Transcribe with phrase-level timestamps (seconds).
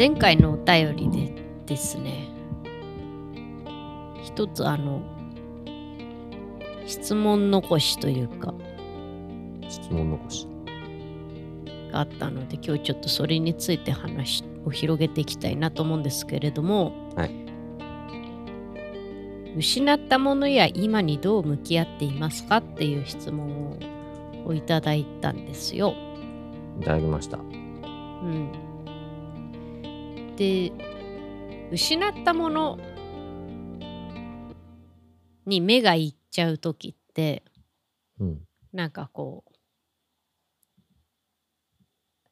[0.00, 1.34] 前回のお便りで
[1.66, 2.26] ですね
[4.24, 5.02] 一つあの
[6.86, 8.54] 質問残しというか
[9.68, 10.48] 質問残し。
[11.92, 17.30] があったので今日ちょっとそれについて話を広げていきたいなと思うんですけれども、はい
[19.54, 23.76] 失ったものや今にどう向き合っていますかっていう質問
[24.46, 25.94] をいただいたんですよ。
[26.80, 27.36] いただきました。
[27.36, 28.69] うん、
[30.40, 30.72] で
[31.70, 32.78] 失ったもの
[35.44, 37.42] に目がいっちゃう時って
[38.18, 38.40] うん。
[38.72, 39.52] なんかこう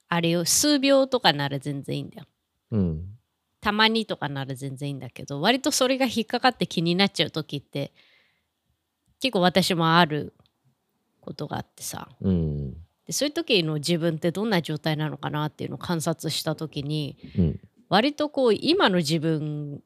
[0.09, 2.27] あれよ数秒とかなら全然いいんだよ。
[2.71, 3.05] うん。
[3.61, 7.93] たまにとかなら全然いいんだけど割とそれが引っかかって気になっちゃう時って
[9.21, 10.33] 結構私もある
[11.21, 12.73] ことがあってさうん。
[13.05, 17.61] でそういう時の自分ってどんな状態なのかなっていうのを観察した時にうん。
[17.89, 19.83] 割とこう今の自分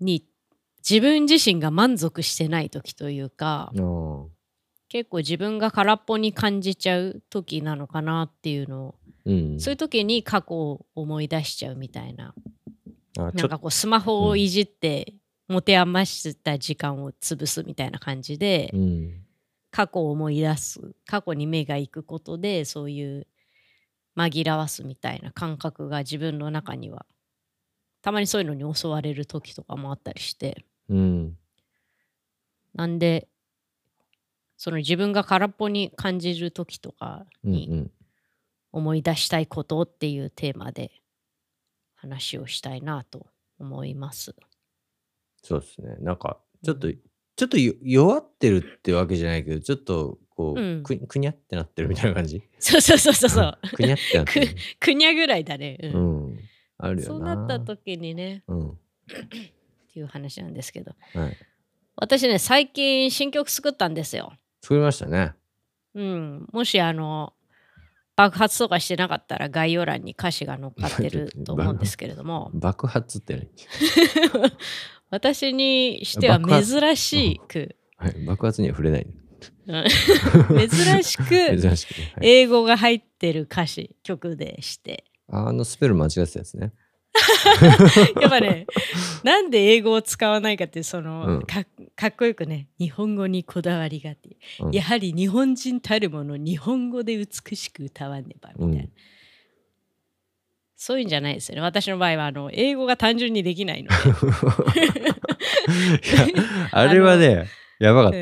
[0.00, 0.24] に
[0.88, 3.72] 自分自身が満足してない時というか。
[4.88, 9.60] 結構自分が空っぽに感じちゃう時なのかなっていうのをうん。
[9.60, 12.34] そういう時に過去を思い出しちゃうみたいな
[13.14, 15.14] なんかこうスマホをいじって
[15.48, 19.24] 持て余した時間を潰すみたいな感じでうん。
[19.70, 23.28] 過去を思い出す過去に目が行くことでそういう
[24.16, 27.06] 紛らわすみたいな感覚が自分の中には
[28.02, 31.36] たまにそういうのに襲われる時とかもあったりしてうん。
[32.74, 33.28] なんで
[34.56, 37.52] その自分が空っぽに感じる時とかうん。
[37.52, 37.90] にうん。
[38.72, 40.92] 思い出したいことっていうテーマで
[41.96, 43.26] 話をしたいなと
[43.58, 44.34] 思います。
[45.42, 45.96] そうですね。
[45.98, 52.42] なんか、ちょっと、ちょっとよ弱ってるってわけじゃないけど、ちょっと、こう、うんくくにゃってなってるみたいな感じ？
[52.60, 53.58] そうそうそうそうそう。
[53.74, 54.54] くにゃってなってる。
[54.78, 55.78] くにゃぐらいだね。
[55.82, 56.38] ううんん。
[56.80, 57.04] あるよな。
[57.04, 58.70] そうなった時にねうん。
[58.70, 58.74] っ
[59.92, 61.36] ていう話なんですけどはい。
[61.96, 64.32] 私ね最近新曲作ったんですよ。
[64.62, 65.34] 作りましたね。
[65.94, 67.32] うん、もしあの
[68.16, 73.48] 爆発とかしてなかったら概要欄に歌詞が載っかってる と思うんですけれども爆発って何？
[75.10, 78.24] 私にしては珍しく、はい。
[78.24, 79.06] 爆発には触れない。
[79.06, 79.14] うん
[80.68, 81.24] 珍しく
[81.58, 82.12] 珍しくね。
[82.16, 86.72] はい英語が入ってる歌詞曲でしてあのスペル間違ってたやつね。
[88.20, 88.66] やっぱね
[89.24, 91.42] なんで英語を使わないかってその、うん。
[91.42, 91.64] か
[91.96, 94.70] かっこよくね日本語にこだわりがあって、うん。
[94.72, 98.90] やはり日本人たるもの日本語で美しく歌わねばみたいな、うん。
[100.76, 101.60] そういうんじゃないですよね。
[101.60, 103.98] 私の場合はあの英語が単純にできないの いや
[106.72, 107.48] あれはね、
[107.78, 108.18] やばかった。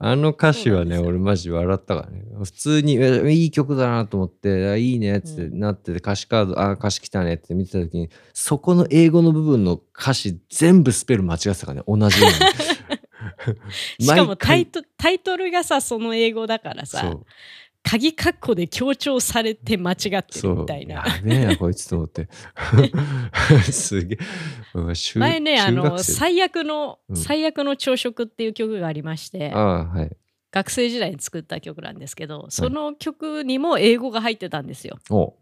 [0.00, 2.24] うんあの歌詞はね、俺マジ笑ったからね。
[2.42, 13.00] 普通に、えいい曲だなと思って、あいいねっつってうなってて、歌詞カード、あ、歌詞来たねって見てた時に、そこの英語の部分の歌詞全部スペル間違ってたからね、同じように。
[14.00, 17.16] しかもタイトタイトルがさその英語だからさ
[17.82, 20.96] 鍵括弧で強調されて間違ってるみたいな。
[20.96, 22.28] やべえなこいつと思って。
[23.72, 24.18] すげえ。
[25.18, 27.16] 前ねあの最悪の、うん。
[27.16, 30.16] 最悪の朝食っていう曲がありましてはい。
[30.52, 34.98] 学生時代に作った曲なんですけどその曲にも英語が入ってたんですよ。
[35.10, 35.34] お。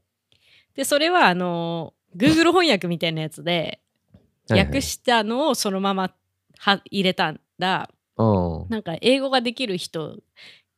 [0.75, 3.81] でそれはあの Google 翻訳みたいなやつで
[4.49, 4.66] はいはい。
[4.69, 6.15] 訳したのをそのまま
[6.59, 7.91] は入れたんだ。
[8.16, 10.16] なんか英語ができる人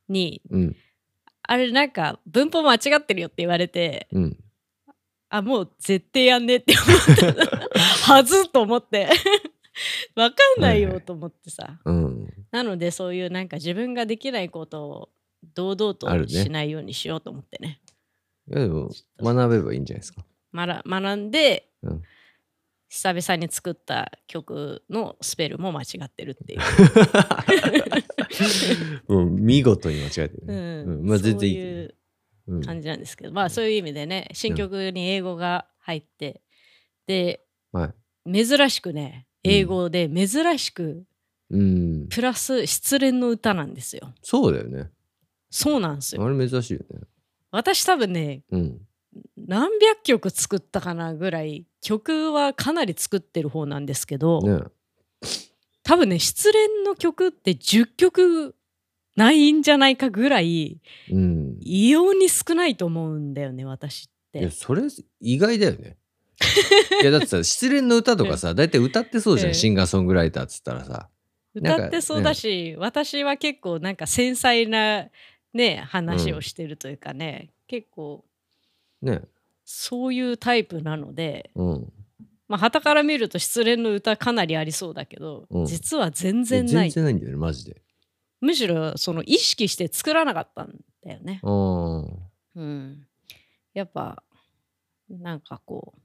[0.09, 0.77] にうん
[1.51, 4.37] あれなんか文法間違ってるよって言われてうん。
[5.31, 7.35] あもう絶対やんねって思っ
[8.07, 8.13] た。
[8.13, 9.09] はずと思って。
[10.15, 12.33] わかんないよと思ってさ、うん。
[12.53, 15.09] なのでそういうなんか自分ができないことを
[15.55, 17.81] 堂々としないようにしようと思ってね。
[18.49, 18.91] いやでも
[19.21, 20.25] 学べばいいんじゃないですか。
[20.53, 22.03] まら学んで、うん
[22.91, 26.61] 久々に作った曲のスペルも間違ってるっていう、
[29.07, 30.89] もう見事に間違えてるうね、ん。
[30.89, 31.07] うん。
[31.07, 31.65] まあ全然いいそう
[32.57, 36.43] いう感じなんですけど、まあそういう意味でね新曲に英語が入って
[37.07, 37.95] では
[38.27, 38.45] い。
[38.45, 41.05] 珍しくね英語で珍しく
[41.49, 42.09] うん。
[42.09, 44.13] プラス失恋の歌なんですよ。
[44.21, 44.91] そうだよね。
[45.49, 46.25] そうなんですよ。
[46.25, 47.01] あれ珍しいよね。
[47.53, 48.81] 私多分ねうん
[49.37, 54.65] 何百曲作ったかなぐらい曲はかなり作ってる方なんですけど、ね。
[55.83, 58.55] 多分ね失恋の曲って10曲
[59.17, 60.81] ないんじゃないかぐらい
[61.11, 61.57] うん。
[61.61, 64.39] 異様に少ないと思うんだよね私って。
[64.41, 64.83] いやそれ
[65.21, 65.97] 意外だよね。
[67.03, 71.09] いやだってさ 失恋の歌とかさ大体歌ってそうじゃん、ええシンガーソングライターっつったらさ。
[71.55, 75.09] 歌ってそうだし、私は結構なんか繊細な
[75.53, 78.25] ね話をしてるというかね、結構
[79.03, 79.23] ね。
[79.65, 81.93] そういうタイプなのでうん。
[82.49, 85.67] まあ旗から見ると失恋の歌かなりありそうだけど、うん。
[85.67, 86.91] 実は全え然ない。
[86.91, 87.81] 全然ないんだよねマジで。
[88.41, 90.75] むしろその意識して作らなかったん
[91.05, 91.41] だよね。
[91.43, 92.31] うん。
[92.57, 93.07] うん、
[93.75, 94.23] やっぱ
[95.09, 96.01] なんかこう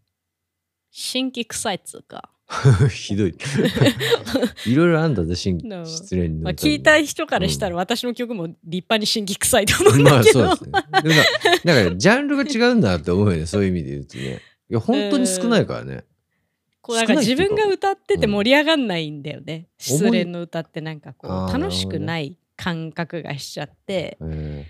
[0.92, 2.30] 新規臭いっつうか、
[2.90, 3.36] ひどい。
[4.68, 11.02] いろいろあんだぜ新な失恋のまあ、聞いた人からしたら私の曲も立派に新規臭いと思うんだけど、まあそうですね。
[11.04, 11.16] でも
[11.64, 14.42] な なんかジャンルが違うんだって思うよね、そういう意味で言うとね。
[14.70, 16.04] いや、本当に少ないからね。
[16.82, 24.18] こうなんか自分が歌ってて盛り上がんないんだよね、うん失恋の歌ってなんかこう楽しくない感覚がしちゃって。
[24.22, 24.66] え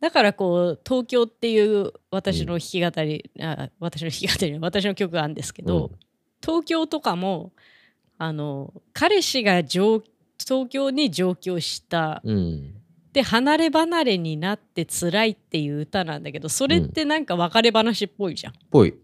[0.00, 6.07] だからこう東京っていう私の弾き語り、あ私の弾き語り私の曲があるんですけど、うん
[6.40, 7.52] 東京とかも
[8.18, 10.02] あの彼氏が上
[10.38, 12.74] 東京に上京したーうん。
[13.12, 18.52] で離れ離れになって辛いっていう歌なんだけどそれってなんか別れ話っぽいじゃん。
[18.70, 18.94] ぽい。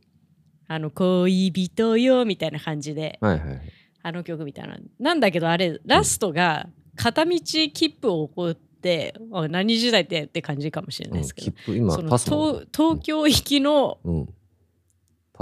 [0.69, 3.60] あの恋人よみたいな感じではいはい。
[4.02, 4.76] あの曲みたいな。
[5.00, 12.25] なんだけどあれラストが片道切符を送って、あ何時代ってって感じかもしれないですけど、切符、今東
[12.72, 13.98] 東京行きの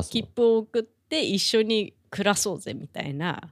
[0.09, 3.43] 切符を送って一緒に暮らそうぜみたいな。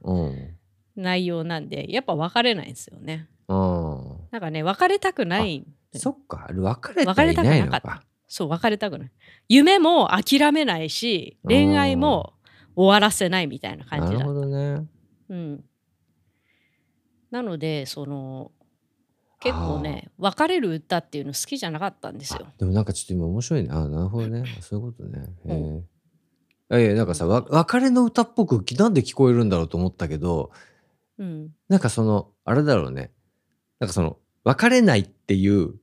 [0.95, 3.27] 内容なんでやっぱ別れないんですよね。
[3.47, 5.65] あなんかね別れたくない
[5.95, 5.97] あ。
[5.97, 6.47] そっか。
[6.53, 8.03] 別れて別れたくなかったか。
[8.27, 9.11] そう別れたくない
[9.49, 12.33] 夢も諦めないし恋愛も
[12.77, 14.87] 終わらせないみたいな感なるじだほどね。
[15.29, 15.63] うん、
[17.29, 18.51] なのでその
[19.41, 22.53] 結構ね別れる歌っていうの好きじゃなかったんですよあ。
[22.57, 23.69] でもなんかちょっと今面白いね。
[23.71, 24.45] あなるほどね。
[24.61, 25.25] そういうことね。
[25.47, 25.85] へう
[26.79, 26.93] え。
[26.93, 30.51] なんかさ、わ別れの歌っぽくなんで聞こえるんだろうと思ったけど、
[31.17, 33.11] うん、なんかその、あれだろうね。
[33.79, 35.75] なんかその、別れないっていう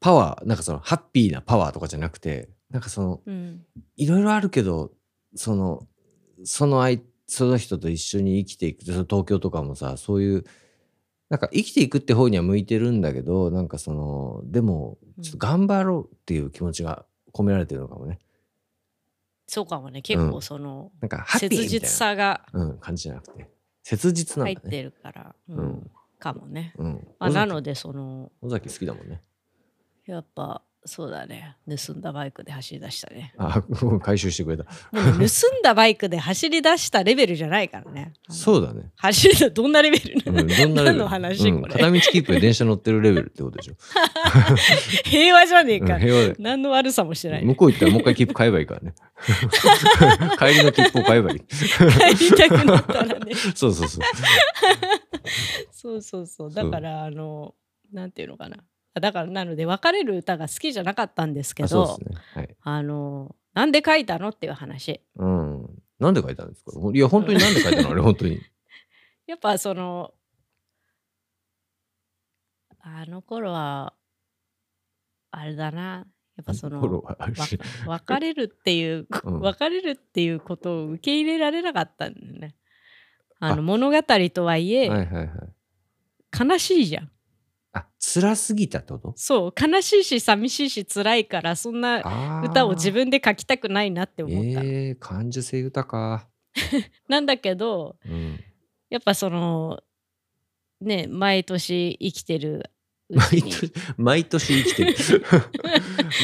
[0.00, 3.64] パワー、なんかその、ハッピーなパワーとかじゃなくて、なんかその、うん、
[3.96, 4.92] いろいろあるけど、
[5.34, 5.86] その、
[6.44, 8.84] その相、その人と一緒に生きていく。
[8.84, 10.44] その東京とかもさ、そういう、
[11.28, 18.18] なんか生きていくって方には向いてるんだけど、なんかその、でも、ちょっと頑張ろうっていう気持ちが込められてるのかもね。
[19.52, 23.50] そうかもね結構その、なんか、ハッピー切実さがな、うん、感じじゃなくて、
[23.82, 24.60] 切実なんだね。
[24.62, 26.74] 入ってるから、うんうんかもね。
[26.76, 27.08] うん。
[27.18, 29.22] まあ、なのでその尾崎好きだもんね。
[30.06, 33.34] やっぱそうだね盗んだバイクで走り出したね。
[33.36, 33.62] あ、
[34.02, 34.64] 回収してくれた。
[34.64, 38.14] もうね盗んだバイクで走り出したレベルじゃないからね。
[38.30, 38.90] そうだね。
[38.96, 40.14] 走りだどんなレベル？
[40.24, 40.74] うん、どんなレベル？
[40.74, 41.48] 何の話？
[41.50, 43.74] うんこれ片道切符で電車乗ってるレベルってことでしょ。
[45.04, 45.98] 平和じゃねえうんか。
[45.98, 46.36] 平和で。
[46.38, 47.44] 何の悪さもしてない。
[47.44, 48.94] 向こう行ったらもう一回切符買えばいいからね。
[50.38, 51.40] 帰りの切符を買えばいい。
[51.40, 53.34] 帰りたくなったらね。
[53.54, 54.04] そうそうそう。
[55.72, 56.54] そうそうそう。
[56.54, 57.54] だから、あの、
[57.92, 58.56] なんていうのかな。
[58.94, 62.16] あだから、なので、別れる歌が好きじゃなかったんですけど、ですね。
[62.34, 62.56] はい。
[62.62, 65.00] あの、なんで書いたのっていう話。
[65.16, 65.82] うん。
[65.98, 66.72] なんで書いたんですか？
[66.92, 67.90] いや、本当になんで書いたの？
[67.90, 68.40] あれ、 本当に。
[69.26, 70.12] やっぱその、
[72.80, 73.94] あの頃は、
[75.30, 76.06] あれだな。
[76.36, 77.04] やっぱその、
[77.86, 82.56] 別れるっていう、うん別れるっていうことを受け入れられなかったんだよね。
[83.38, 84.02] ああの物語
[84.32, 86.48] とはいえ、はいはいはい。
[86.48, 87.10] 悲しいじゃん。
[88.18, 89.12] あ、辛すぎたと？
[89.16, 96.28] そう悲しいし寂しいし辛いからそんな歌を自分で書きたくないなって思った、ええ感受性豊か。
[97.08, 98.40] なんだけどうん。
[98.88, 99.82] やっぱその
[100.80, 102.70] ね毎年生きてる
[103.08, 105.24] 毎年、 毎年生きてる。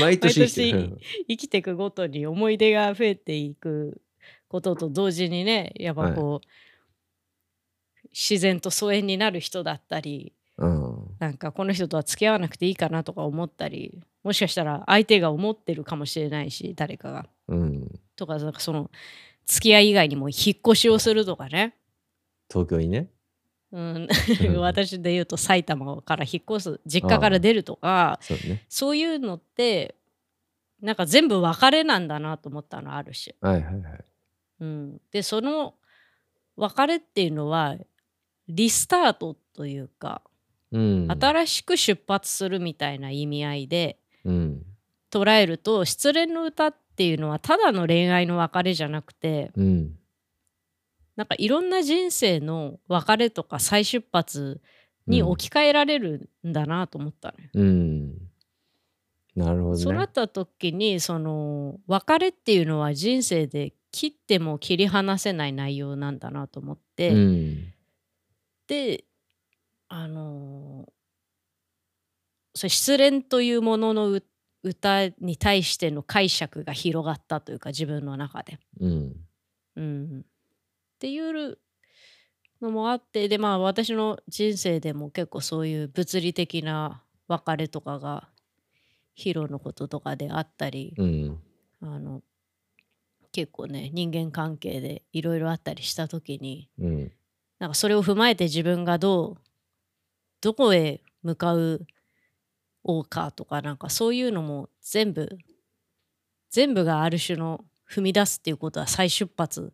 [0.00, 0.98] 毎年生きてる。
[1.28, 4.00] 生きていくごとに思い出が増えていく
[4.48, 11.05] ことと同時にねやっぱこう、自然と疎遠になる人だったりうん。
[11.18, 17.26] なんかこの人とは付き合わなくていいかなとか思ったりもしかしたら相手が思ってるかもしれないし誰かが。
[17.48, 18.00] うん。
[18.16, 18.90] とかなんかその
[19.46, 21.74] 付き合い以外にも引っ越しをするとかね、
[22.50, 23.08] 東京にね。
[23.72, 24.08] うんうん
[24.60, 28.64] 私で言うと埼玉から引っ越す実家から出るとかそうね。
[28.68, 29.94] そういうのって
[30.80, 34.04] なんか全部別れなんだなと思ったのあるし、はいはいはい。
[34.60, 35.74] うん、でその
[36.56, 37.76] 別れっていうのは
[38.48, 40.22] リスタートというか、
[40.72, 41.08] うん。
[41.10, 44.62] 新しく出発するみたいな意味合いでうん。
[45.10, 49.98] 捉えると失恋の歌っていうのはただの恋愛の別れじゃなくてうん。
[51.16, 54.60] なんかいろんな人生の別れとか再出発
[55.06, 57.50] に置き換えられるんだなと思ったのよ。
[57.54, 58.14] うん。
[59.34, 59.82] なるほどね。
[59.82, 67.72] そうなった時にその別れっていうのは人生で切っても切り離せない内容なんだなと思って、うん。
[68.66, 69.04] で
[69.88, 70.92] あの
[72.54, 74.22] それ失恋というもののう
[74.62, 78.58] 歌に対しての解釈が広がったというか自分の中で。
[78.80, 79.16] うん。
[79.76, 81.58] うん、っていう
[82.62, 88.28] のもあってでまあ私の人生でも結構そういう物理的な別れとかが
[89.14, 91.38] ヒロのこととかであったり、うん
[91.82, 92.22] あの
[93.32, 97.12] 結構ね人間関係でいろいろあったりした時にうん
[97.58, 99.45] なんかそれを踏まえて自分がどう
[100.40, 101.86] どこへ向かう
[102.84, 105.38] おうかとかなんかそういうのも全部
[106.50, 109.72] 全部がある種の踏み出すっていうことは再出発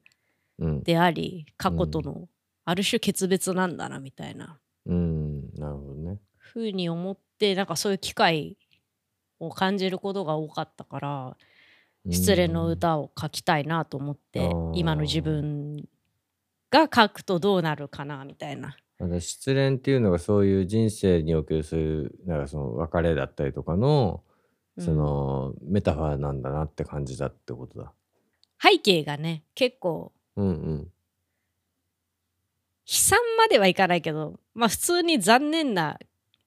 [0.58, 0.82] うん。
[0.82, 2.28] であり過去との
[2.64, 4.58] ある種決別なんだなみたいな。
[4.86, 6.18] うんなるほどね。
[6.38, 8.56] ふうに思ってなんかそういう機会
[9.38, 11.36] を感じることが多かったから
[12.10, 15.76] 失恋の歌を書きたいなと思って今の自分
[16.70, 18.76] が書くとどうなるかなみたいな。
[19.02, 24.22] まだ失恋っていうのがそういう人生におけるそういうなんかその別れだったりとかの
[24.76, 27.92] うんそのメタファーなんだなって感じだってことだ。
[28.62, 30.78] 背景がね結構うんうん。
[30.80, 30.86] 悲
[32.86, 35.98] 惨まではいかないけどまあ普通に残念な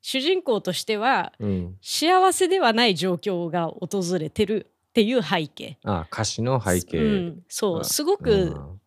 [0.01, 5.77] 主人公としてはうん、幸せではない状況が訪れてるっていう背景。
[5.83, 6.97] あ歌詞の背景。
[6.99, 8.79] うん、そうあすごうくん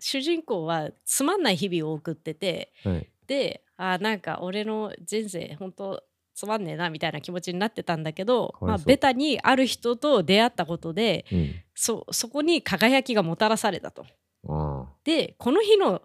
[0.00, 6.02] 主人公はつまんない日々を送っててはいであーなんか俺の人生本当
[6.34, 14.04] つまんねえなみたいな気持ちになってたんだけど、まあ、ベタにある人と出会ったことでうん、そそこに輝きがもたらされたと。
[14.48, 16.02] あでこの日の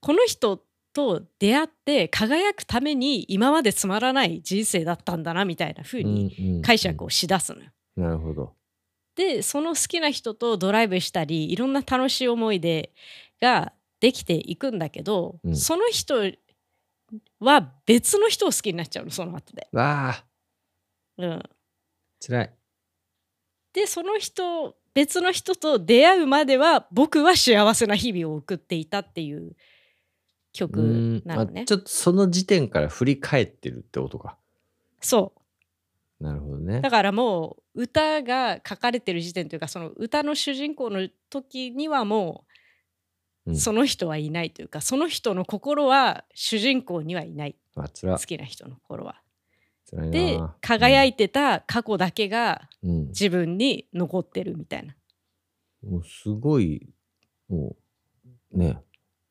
[0.00, 0.60] この人
[0.92, 7.70] と出会って輝くために今までつまらない人生だったんだなみたいな風に解釈をしだすのよ。
[7.96, 8.52] うんなるほど。
[9.14, 12.92] でその好きな人とドライブしたりいろんな楽しい思い出
[13.40, 16.14] ができていくんだけど、うんその人
[17.40, 19.68] は別の人を好きになっちゃうのその後で。
[19.72, 20.24] わあ
[21.18, 21.42] うん、
[22.20, 22.52] 辛い。
[23.72, 29.56] でその人別の人と出会うまでは僕は幸せな日々を送っていたっていうう
[30.52, 31.62] 曲んなのね。
[31.62, 34.38] あちょっとその時点から振り返ってるってことか。
[35.00, 35.34] そ
[36.20, 36.90] うなるほどねだ。
[36.90, 42.45] からもう歌が書かれてる時点というかその歌の主人公の時にはもううん
[43.54, 47.56] その人はいないというか、その人の心は主人公にはいない。
[47.76, 49.20] 好きな人の心は。
[49.92, 54.96] で輝いてた過去だけが自分に残ってるみたいな。
[55.88, 56.88] もうすごい
[57.48, 57.76] も
[58.52, 58.82] うね。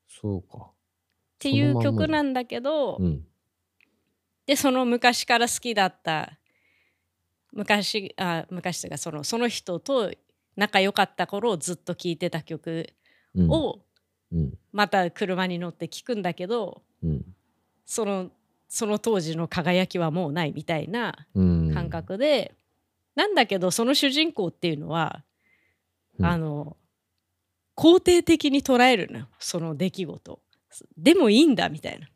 [0.07, 0.57] そうか。
[0.59, 3.25] っていう曲なんんだけど、うん。
[4.45, 6.37] でその昔から好きだった
[7.51, 10.11] 昔あ昔というかそのその人と
[10.55, 12.87] 仲良かった頃をずっと聴いてた曲
[13.35, 13.49] うん。
[13.49, 13.84] を
[14.31, 14.57] うん。
[14.71, 17.25] また車に乗って聴くんだけどうん。
[17.85, 18.31] その
[18.67, 21.73] その当時の輝きはもうないみたいなうん。
[21.73, 22.55] 感覚で、
[23.15, 25.23] なんだけどその主人公っていうのは、
[26.19, 26.25] うん。
[26.25, 26.77] あの
[27.75, 30.31] 肯定的に捉えるのよその出来事。
[30.31, 30.39] を
[30.97, 32.09] でもいいんだみたいな。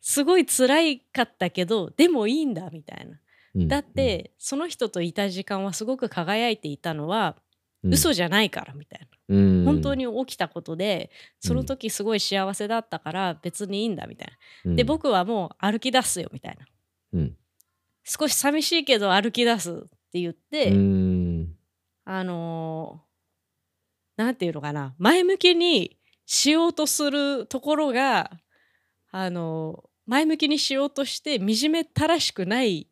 [0.00, 3.18] すごい辛いかったけどでもいいんだみたいな。
[3.54, 3.68] うん。
[3.68, 7.47] だって、その人といた時間はすごく輝いていたのは、うん
[7.82, 9.64] 嘘じゃないからみたいな、うん。
[9.64, 14.28] 本当に起きたことでその時すごい幸せだったから別にいいんだみたい
[14.64, 14.74] な。
[14.74, 16.66] で、僕はもう歩き出すよみたいな。
[17.12, 17.36] うん。
[18.04, 19.74] 少し寂しいけど歩き出すっ
[20.12, 21.54] て言って、うん。
[22.04, 23.08] あのー
[24.22, 24.96] なんていうのかな。
[24.98, 28.32] 前向きにしようとするところが
[29.12, 32.87] あのー前向きにしようとして惨めったらしくない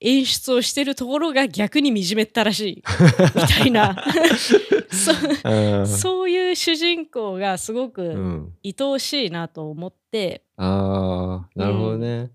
[0.00, 2.82] 演出をしてるところが逆に惨めったらしい。
[3.34, 3.96] みたいな。
[4.90, 10.44] そそういう主人公がすごうくん、愛おしいなと思って。
[10.56, 12.30] ああなるほどね。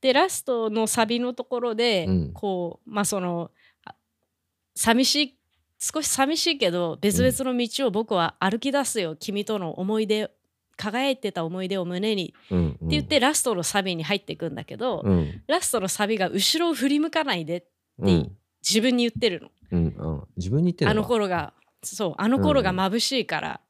[0.00, 2.32] でラストのサビのところで、うん。
[2.32, 3.50] こうまあその
[3.84, 3.94] あ
[4.74, 5.34] 寂しい
[5.78, 10.30] 少し寂しいけど別々の道を僕は歩き出すよ、君との思い出
[10.76, 15.42] 輝いてた思い出を胸にうん、ってって言って、ラストのサビに入っていくんだけど、うん。
[15.46, 17.66] ラストのサビが後ろを振り向かないで
[17.98, 18.36] うん。
[18.62, 19.50] 自分に言ってるの。
[19.72, 21.52] うんうん、自分に言ってんあのか頃が
[21.82, 23.60] そうあの頃が眩しいから、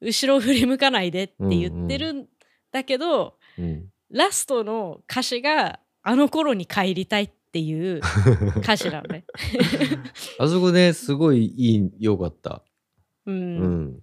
[0.00, 2.26] 後ろを振り向かないでって言ってるん
[2.70, 8.00] だけど、うん、ラストの歌詞があの頃に帰りたいっていう
[8.58, 9.24] 歌詞なのね。
[10.38, 12.62] あそこねすごいいい良かった。
[13.26, 14.02] う、うんん、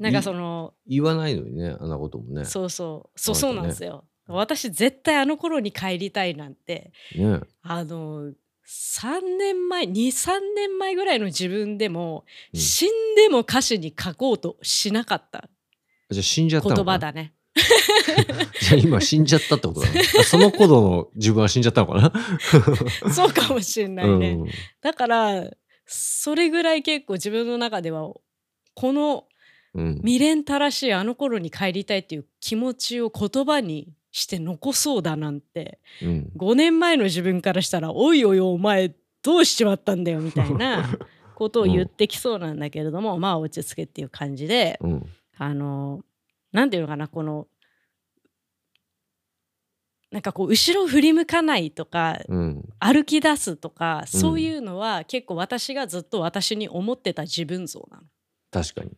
[0.00, 2.44] なんかその言わないのにねあんなこともね。
[2.46, 4.04] そうそうそうそうなんですよ。
[4.26, 8.32] 私絶対あの頃に帰りたいなんてねあの
[8.66, 15.50] 3年前23年前ぐらいの自分でも、うん死んでも歌詞に書こうとしなかった
[16.10, 16.84] じゃあ死んじゃったのかな？
[16.84, 17.34] 言葉だね。
[18.60, 20.02] じゃあ今死んじゃったってことだね。
[20.20, 22.12] あその頃の自分は死んじゃったのかな？
[23.12, 24.30] そうかもしれないね。
[24.30, 25.50] うんだから
[25.84, 28.08] それぐらい結構自分の中では
[28.74, 29.29] このうん
[29.74, 35.78] 未練たらしいあの頃に帰りたいっていう気持ちを言葉にして残そうだなんて。
[36.02, 36.30] うん。
[36.36, 40.84] 5年前の自分からしたら「おいおいお前どうしちまったんだよ」みたいな
[41.36, 45.06] ことを言ってきそうなんだけれども、まあ落ち着けっていう感じでうん。
[45.36, 46.04] あの
[46.52, 47.46] なんていうのかなこの
[50.10, 52.68] なんかこう後ろ振り向かないとかうん。
[52.80, 58.02] 歩き出すとか、そういうのは結構私がずっと私に思ってた自分像なの。
[58.50, 58.90] 確かに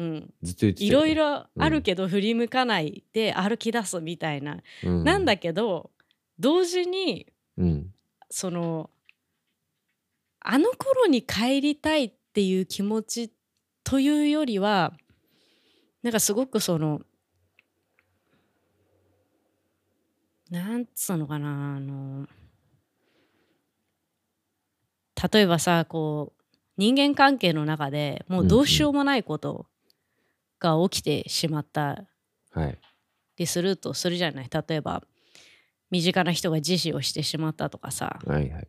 [0.00, 5.04] うん、ずっと言ってたいろいろあるけど振り向かないで歩き出すみたいな、うん。
[5.04, 5.90] なんだけど
[6.38, 7.26] 同時に
[7.58, 7.92] うん。
[8.30, 8.88] その
[10.40, 13.30] あの頃に帰りたいっていう気持ち
[13.84, 14.94] というよりは
[16.02, 17.02] なんかすごくその
[20.48, 22.26] なんつうのかなあの
[25.30, 26.42] 例えばさこう
[26.78, 29.66] 人間関係の中でもうどうしようもないこと
[30.60, 32.04] が起きてしまった。
[32.52, 32.78] はい。
[33.38, 34.48] りするとするじゃない。
[34.50, 35.02] 例えば
[35.90, 38.20] 身近な人が自死をしてしまったとかさ。
[38.24, 38.68] はいはい。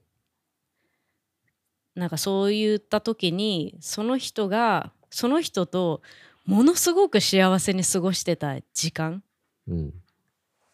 [1.93, 6.01] なんかそういった時にその人がその人と
[6.45, 9.23] ものすごく幸せに過ごしてた時間。
[9.67, 9.93] うん。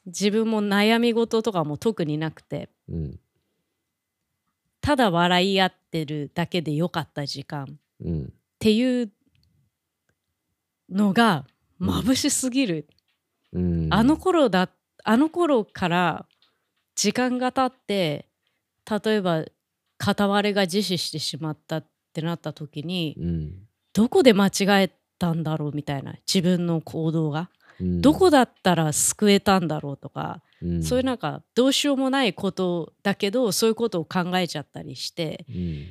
[0.06, 2.70] 自分も悩み事とかも特になくて。
[2.88, 3.20] うん。
[4.80, 7.66] ただ笑い合ってるだけでよかった時間。
[7.66, 7.68] っ
[8.06, 8.34] うん。
[8.60, 9.12] ていう
[10.90, 11.46] のが
[11.80, 12.88] 眩しすぎる、
[13.54, 13.88] うん。
[13.92, 14.70] あの頃だ
[15.04, 16.26] あの頃から
[16.96, 18.28] 時間が経って
[18.90, 19.46] 例えば
[19.98, 23.54] 片割れが自死してしまったってなった時にうん。
[23.94, 28.02] どこで間違えたんだろうみたいな自分の行動が、うん。
[28.02, 30.84] どこだったら救えたんだろうとか、うん。
[30.84, 35.86] そういうなんかどうしようもないことだけどそういうことを考えちゃったりしてうん。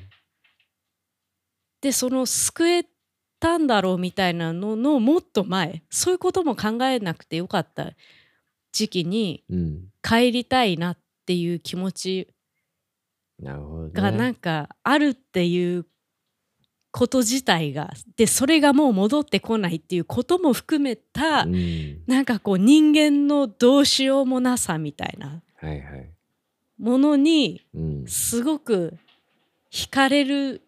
[1.81, 2.87] でその救え
[3.47, 5.85] たんだろうみたいなののもっと前。
[5.89, 7.93] そういうことも考えなくてよかった
[8.73, 9.85] 時期にうん。
[10.03, 12.29] 帰りたいなっていう気持ち
[13.43, 15.87] がなんかあるっていう
[16.91, 17.93] こと自体が。
[18.17, 22.03] でそれがもう戻ってこないっていうことも含めた、うん。
[22.07, 25.43] なんかこう人間のどうしようもなさみたいな
[26.79, 28.07] ものにうん。
[28.09, 28.97] すごく
[29.71, 30.66] 惹かれる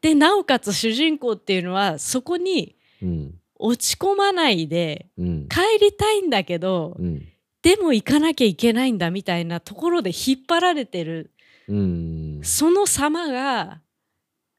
[0.00, 3.34] でなおかつ主人公っていうのはそこにうん。
[3.60, 5.48] 落ち込まないでうん。
[5.48, 7.28] 帰りたいんだけどうん。
[7.62, 11.32] でも行かなきゃいけないんだみたいなところで引っ張られてる。
[11.66, 12.40] うん。
[12.44, 13.80] その様が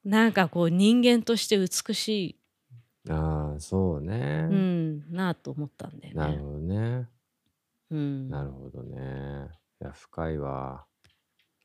[0.03, 2.39] なんかこう人間として美し
[3.09, 4.15] ああそうね。
[4.15, 6.19] い、うん、なと思ったんだよね。
[6.19, 7.07] なるほどね。
[7.91, 9.47] うん、なるほどね。
[9.81, 10.85] いや深いわ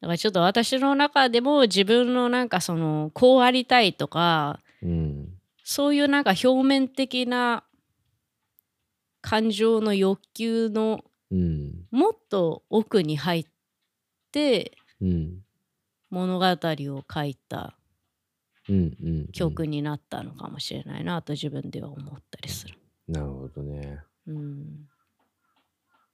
[0.05, 5.29] だからちょっと私の中でも自分のなんかそのこうありたいとかうん
[5.63, 7.65] そういうなんか表面的な
[9.23, 11.87] 感情の欲求のうん。
[11.91, 13.47] もっと奥に入っ
[14.31, 15.39] てうん。
[16.11, 17.75] 物語を書いた
[19.33, 22.79] 曲になったのかもしれないなと自分では思ったりする。
[23.09, 24.01] なるほどね。
[24.27, 24.87] うん、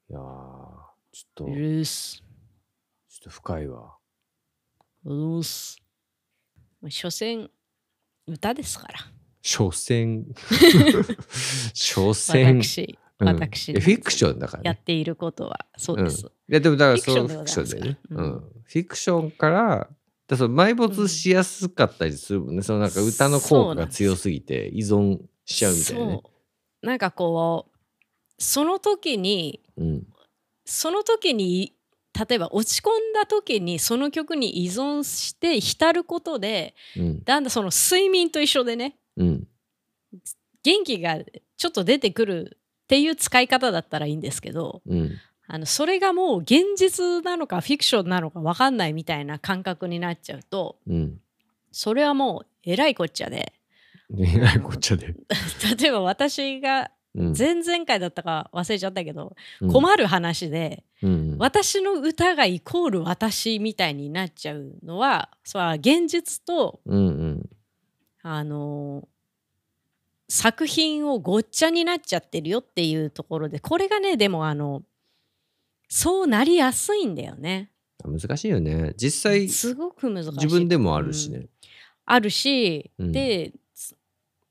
[0.08, 0.78] いやーちょ
[1.26, 1.46] っと。
[1.46, 2.22] ルース。
[3.20, 3.96] っと深いわ。
[5.04, 5.78] ルース。
[6.80, 7.50] まあ所詮
[8.26, 8.94] 歌ですから。
[9.42, 10.24] 所詮
[11.74, 12.62] 所詮
[13.18, 13.80] 私、うん。
[13.80, 14.68] フィクションだからね。
[14.68, 16.26] やっていることはそうです。
[16.48, 18.24] いやでもだからフィクションでそうフィクションだよね、ううん。
[18.24, 19.88] ん、フィクションから
[20.26, 26.22] だその埋没しやすかったりするもんね、そのなんか歌の効果が強すぎて依存しちゃうみたいなね。
[26.82, 27.72] なんかこう
[28.38, 30.06] その時にうん。
[30.64, 31.74] その時に
[32.18, 37.24] 例えば落ち込んだ時にその曲に依存して浸ることでうん。
[37.24, 39.48] だんだんその睡眠と一緒でねうん。
[40.62, 41.18] 元気が
[41.56, 45.12] ちょっと出てくるっていう使い方だったらいいんですけどうん。
[45.46, 51.20] あのそれがもう現実なのかフィクションなのか分かんないみたいな感覚になっちゃうとうん。
[51.72, 53.52] それはもうえらいこっちゃで。
[54.18, 55.14] えらいこっちゃで、
[55.78, 59.72] 例えば私がうん、前々回だったか忘れちゃったけど、うん。
[59.72, 67.50] 困る話でうん私の歌がイコール私みたいになっちゃうのはそれは現実とうんうん。
[68.22, 69.08] あの
[70.28, 74.82] 作品をごっちゃになっちゃってるよっていうところでこれがねでもあの
[75.88, 77.70] そうなりやすいんだよね。
[78.04, 78.94] 難しいよね。
[78.96, 80.30] 実際すごく難しい。
[80.32, 81.46] 自分でもあるしね、
[82.06, 83.12] あるし、うん。
[83.12, 83.52] で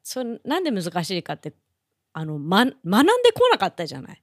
[0.03, 1.53] そなんで難しいかって
[2.13, 4.21] あの、ま、学んでこなかったじゃない？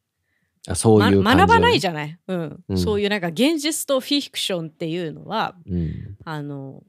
[0.69, 2.65] あそういうま学ばないゃじゃない、うん。
[2.69, 2.79] うん。
[2.79, 5.93] そういうなんか現実とフィクションっていうのはん、うん。
[6.25, 6.83] あの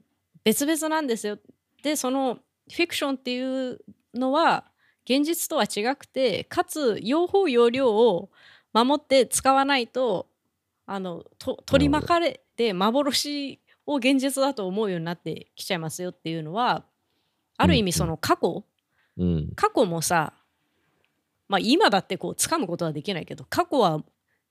[0.44, 1.38] 別々なんですよ。
[1.82, 2.38] でその
[2.70, 3.78] フィクションっていう
[4.14, 4.64] のは
[5.04, 8.30] 現実とは違くてかつ用法用量を
[8.72, 10.26] 守って使わないと
[10.86, 16.84] あのと取り巻かれて幻を現実だと思うようになってきちゃいますよっていうのは
[17.56, 18.64] ある意味その過去、
[19.16, 19.52] うん。
[19.54, 20.32] 過去もさ
[21.48, 24.02] まあ今だってこう掴むことはできないけど過去は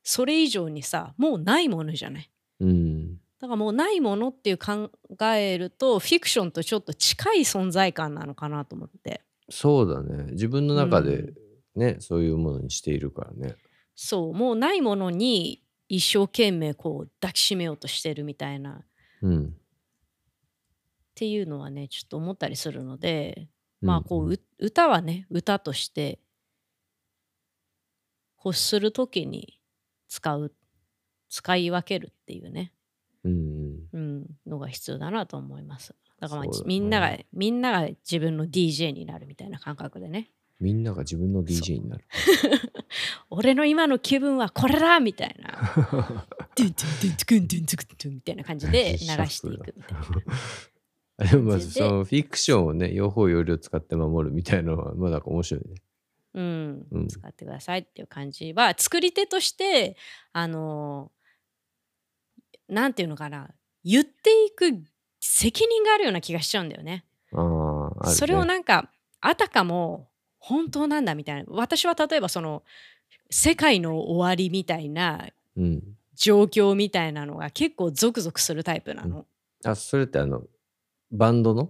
[0.03, 2.29] それ以上にさもうないものじゃない？
[2.59, 3.17] うん。
[3.39, 4.89] だからもうないものっていう考
[5.35, 9.21] えるとフィクションとちょっと近い存在感なのかなと思って。
[9.49, 10.31] そうだね。
[10.31, 11.33] 自分の中でうん。
[11.79, 13.55] ね、そういうものにしているからね。
[13.95, 14.33] そう。
[14.33, 18.71] もうないものに一生懸命こう抱きしめようとしてるみたいな。
[18.71, 18.85] っ
[19.21, 19.55] うん。
[21.13, 23.47] ていうのはねちょっと思ったりするので
[23.81, 26.19] まあこうう歌はね歌として
[28.43, 29.59] 欲する時に
[30.07, 30.53] 使う
[31.29, 32.71] 使い分けるっていうね、
[33.23, 33.87] うんうん。
[33.93, 35.95] うん、のが必要だなと思います。
[36.19, 36.63] だからまあ、ね。
[36.65, 40.31] みんながみんなが自分の DJ になるみたいな感覚でね。
[40.59, 42.05] みんなが自分の DJ になる。
[43.29, 45.51] 俺の今の気分はこれだみたいな。
[46.55, 50.05] ドゥンドゥンドゥンドゥンドゥンドゥンドゥンみたいな感じで流していくみたいな
[51.17, 55.81] あでもまずそのフィクションをね用法用量使って守るみたいなのはまあなんか面白いね
[56.37, 56.87] うん。
[56.91, 57.07] うん。
[57.07, 59.97] 使ってくださいっていう感じは作り手として
[60.33, 61.11] あの
[62.69, 63.49] なんていうのかな
[63.83, 64.83] 言っていく
[65.19, 67.03] 責任があるような気がしちゃうんだよね。
[67.33, 68.13] ああね。
[68.13, 71.45] それをなんかあたかも本当なんだみたいな。
[71.49, 72.63] 私は例えばその
[73.29, 75.83] 世界の終わりみたいなうん。
[76.19, 79.27] 状況みたいなのが結構ゾクゾクするタイプなの。
[79.63, 80.41] あそれってあの
[81.11, 81.69] バンドの？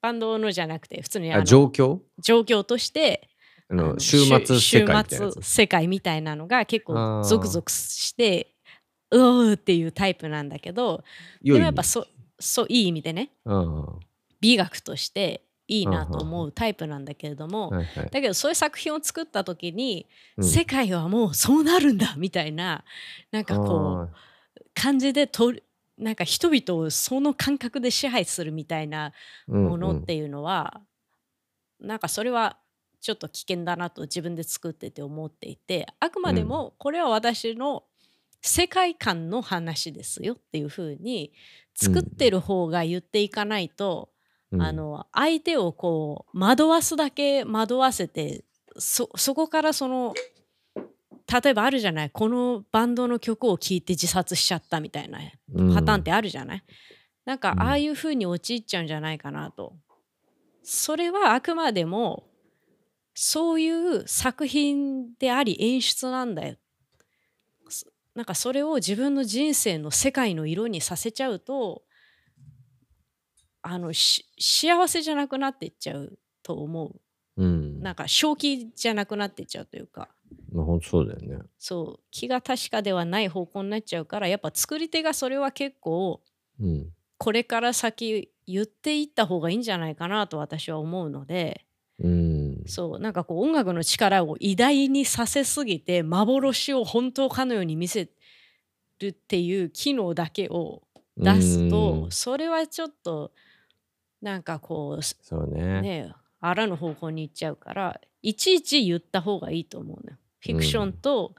[0.00, 2.00] バンドのじゃなくて普通にあ状況？
[2.18, 3.28] 状況として
[3.68, 8.54] あの週末週世界みたいな世界みたいなのが結構ゾクゾクして
[9.10, 11.02] うおーっていうタイプなんだけど
[11.42, 12.06] でもやっぱそ
[12.38, 13.98] そういい意味でねあ
[14.40, 18.10] 美学としていいなと思うタイプなんだけれども、あはいはい。
[18.10, 20.44] だけどそういう作品を作った時に、うん。
[20.44, 22.84] 世界はもうそうなるんだみたいな
[23.32, 24.14] なんかこう
[24.74, 25.52] 感じでと
[25.98, 29.12] なんか人々をその感覚で支配するみたいな
[29.48, 29.70] うんうん。
[29.70, 30.80] ものっていうのは、
[31.80, 32.58] なんかそれは
[33.00, 37.84] ちょっと危険だなと自分で作ってて思っていてあくまでもこれは私の
[38.42, 41.32] 世界観の話ですよっていうふうに
[41.74, 44.10] 作ってる方が言っていかないと、
[44.52, 44.62] うん。
[44.62, 48.44] あの相手をこう惑わすだけ惑わせて
[48.78, 50.14] そそこからその
[51.42, 55.18] 例えばあるじゃないこのバンドの曲を聴いて自殺しちゃったみたいな
[55.52, 55.74] うん。
[55.74, 56.64] パターンってあるじゃない、
[57.24, 57.62] なんかうん。
[57.62, 59.74] ああいう風に陥っちゃうんじゃないかなと。
[60.62, 62.24] それはあくまでも
[63.18, 66.56] そういう作品であり演出なんだよ。
[67.70, 71.82] そなんかそれを自分の人生の世界の色にさせちゃうと
[73.62, 77.00] あのし幸せじゃなくなっていっちゃうと思う。
[77.38, 80.10] うんなんか正気じゃなくなっていっちゃうというか。
[80.52, 86.20] まあそうだよねそう気が確かではない方向になっちゃうからやっぱ作り手がそれは結構
[86.60, 91.64] うんこれから先言っていった方がいいんじゃないかなと私は思うので
[91.98, 92.35] うん
[92.68, 98.08] そうなんかこう音楽の力を偉大にさせすぎて幻を本当かのように見せ
[99.00, 100.82] るっていう機能だけを
[101.16, 102.10] 出すと、うん。
[102.10, 103.32] それはちょっと
[104.22, 105.78] なんかこそうね。
[105.78, 110.18] うねあらぬ方向に行っちゃうからいちいち言った方がいいと思うのよ。
[110.40, 111.34] フィクションと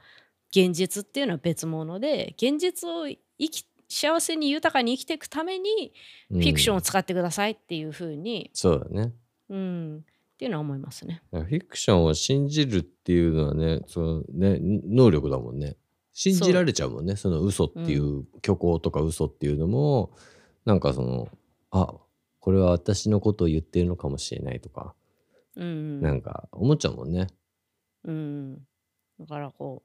[0.50, 5.92] 現実っていうのは別物で現実を生き幸せに豊かに生きていくために
[6.28, 9.12] フフィクションをン使ってくださいっていうふうに、そうだね。
[9.48, 10.04] うん、
[10.38, 11.20] っていうのは思いますね。
[11.32, 15.76] フィクションを信じるっていうのはねそのね能力だもんね。
[16.12, 17.16] 信じられちゃうもんね。
[17.16, 20.12] その嘘っていう、虚構とか嘘っていうのも
[20.64, 21.28] なんかその
[21.72, 21.92] あ
[22.38, 24.94] これは私のことを言ってるのかもしれないとか、
[25.56, 27.26] うん、なんか思っちゃうもんね。
[28.04, 28.54] うん、
[29.18, 29.82] だからこ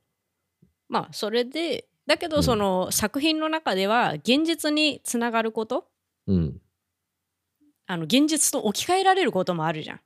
[0.61, 2.43] うまあそれでだけどうん。
[2.43, 5.87] その作品の中では現実につながること。
[6.27, 6.57] うん。
[7.87, 10.01] あの現実と置き換えられることもあるじゃん。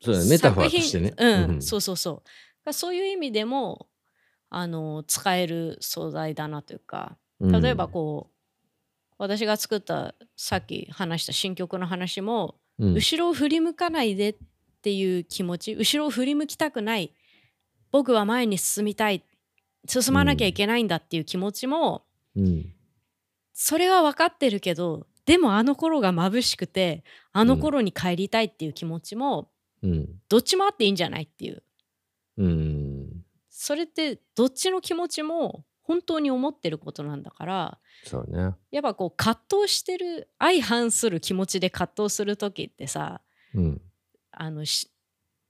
[0.00, 1.12] そうだねメタファーと作してね。
[1.16, 1.62] 品うん、うん。
[1.62, 2.22] そうそうそ
[2.66, 2.72] う。
[2.72, 3.88] そういう意味でも
[4.50, 7.62] あの使える素材だなというかうん。
[7.62, 8.34] 例えばこう、
[9.18, 12.94] 私が作ったさっき話した新曲の話も、うん。
[12.94, 14.36] 後ろを振り向かないでっ
[14.82, 17.12] ていう気持ち後ろを振り向きたくない
[17.90, 19.24] 僕は前に進みたい
[19.88, 22.04] 進まなきゃいけないんだっていう気持ちも、
[22.36, 22.72] うん。
[23.52, 29.50] それは分かってるけどでもあの頃が眩しくてあの頃に帰りたいっていう気持ちも、
[29.82, 31.62] うんどっちもあっていいんじゃないっていう
[32.36, 43.20] うんそれってどっちの気持ちも本当に思ってることなんだからそうねやっぱこう葛藤してる相反する気持ちで葛藤する時ってさ
[43.54, 43.80] うん。
[44.30, 44.90] あのし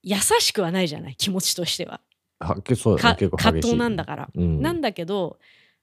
[0.03, 1.17] 優しくはないじゃない？
[1.17, 2.01] 気持ちとしては。
[2.39, 3.17] はけそうだかね。
[3.17, 3.37] 結構。
[3.37, 4.31] 葛藤なんだから。
[4.35, 4.63] うん。
[4.63, 5.39] なんだけど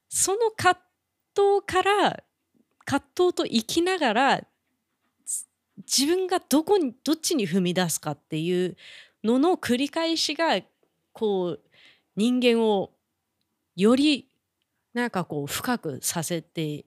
[0.08, 0.80] その葛
[1.34, 2.24] 藤から
[2.86, 4.46] 葛藤と生きながらつ
[5.78, 8.76] 自分がどこにどっちに踏み出すかっていう
[9.22, 10.60] のの繰り返しが
[11.12, 11.60] こう
[12.16, 12.92] 人間を
[13.74, 14.28] より
[14.94, 16.86] なんかこう深くさせて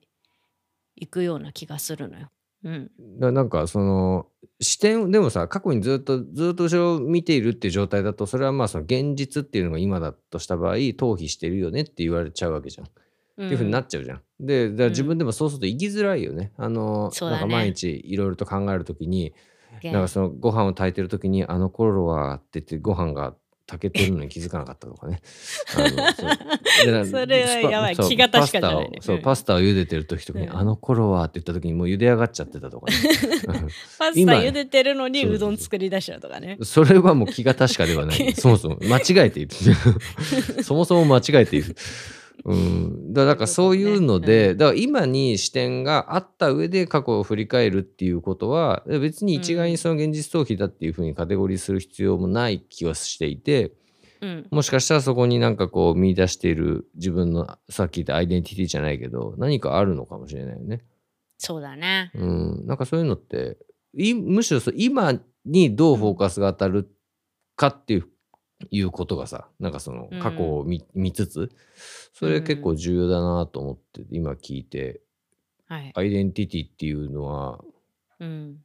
[0.96, 2.32] いくような気がするのよ。
[2.64, 4.28] うん、だなんかその
[4.60, 12.88] 視点でもさ過去にずっとずっと後ろを見ているっていう状態だとそれはまあその現実っていうのが今だとした場合逃避してるよねって言われちゃうわけじゃん。
[13.46, 14.22] っていうふうになっちゃうじゃん。
[14.40, 16.52] でだから自分でもそうすると生きづらいよね。
[16.58, 19.34] あのねなんか毎日いろいろと考えるときに、うん
[19.82, 23.34] なんかそのご飯を炊いてるときにあの頃はって言ってご飯が
[23.66, 25.22] 炊けてるのに気づかなかったとかね。
[25.78, 32.98] あのそれはやばい気が確かじゃないねそう、うんパスタを茹でてる時とかに、うんあの頃はって言った時にもう茹で上がっちゃってたとかね。
[34.00, 36.58] パスタ今茹でてるのにそうどん作り出しちゃうとかね。
[36.64, 38.34] それはもう気が確かではない。
[38.36, 39.56] そもそも間違えている。
[40.64, 41.76] そもそも間違えている。
[42.46, 44.58] うん、だからそういうので、うん。
[44.58, 53.74] だから今に視点があった上で過去を振り返るっていうことは別に一概にその現実逃避だっていうふうにカテゴリーする必要もない気はしていて
[54.22, 54.48] うん。
[54.52, 60.82] もしかしたらそこになんかこう見出している自分のさっき言ったアイデンティティじゃないけど何かあるのかもしれないよね。
[61.38, 62.12] そうだね。
[62.16, 63.58] うん、なんかそういうのって
[63.94, 65.14] いむしろ今
[65.46, 66.90] にどうフォーカスが当たる
[67.56, 68.08] かっていう,、
[68.72, 70.20] いうことがさなんかそのうん。
[70.20, 71.52] 過去を見,、見つつ
[72.14, 75.02] それ結構重要だなと思って今聞いて。
[75.68, 75.92] はい。
[75.96, 77.64] アイデンティティっていうのは
[78.20, 78.58] うん。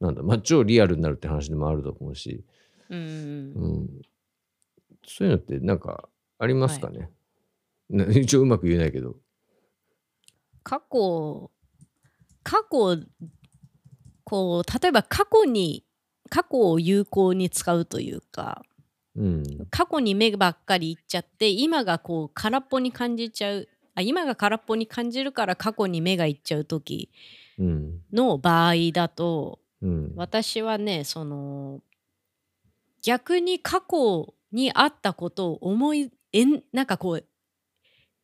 [0.00, 2.44] なんだ、まあ、超リアルになるって話でもあると思うし、
[2.90, 3.88] うんうん、
[5.06, 6.08] そういうのってなんか
[6.38, 7.10] ありますかね、
[7.88, 9.16] な 一応うまく言えないけど。
[10.62, 11.50] 過去
[12.42, 12.98] 過去
[14.24, 15.84] こう例えば過去に
[16.28, 18.62] 過去を有効に使うというか
[19.16, 19.66] うん。
[19.70, 27.10] 過去に目ばっかりいっちゃって今がこう空っぽに感じちゃうあ今が空っぽに感じるから過去に目がいっちゃう時
[27.58, 28.00] うん。
[28.12, 30.12] の場合だとうん。
[30.16, 31.80] 私はねその
[33.02, 37.24] 逆に過去にあったことを思いえんなんかこう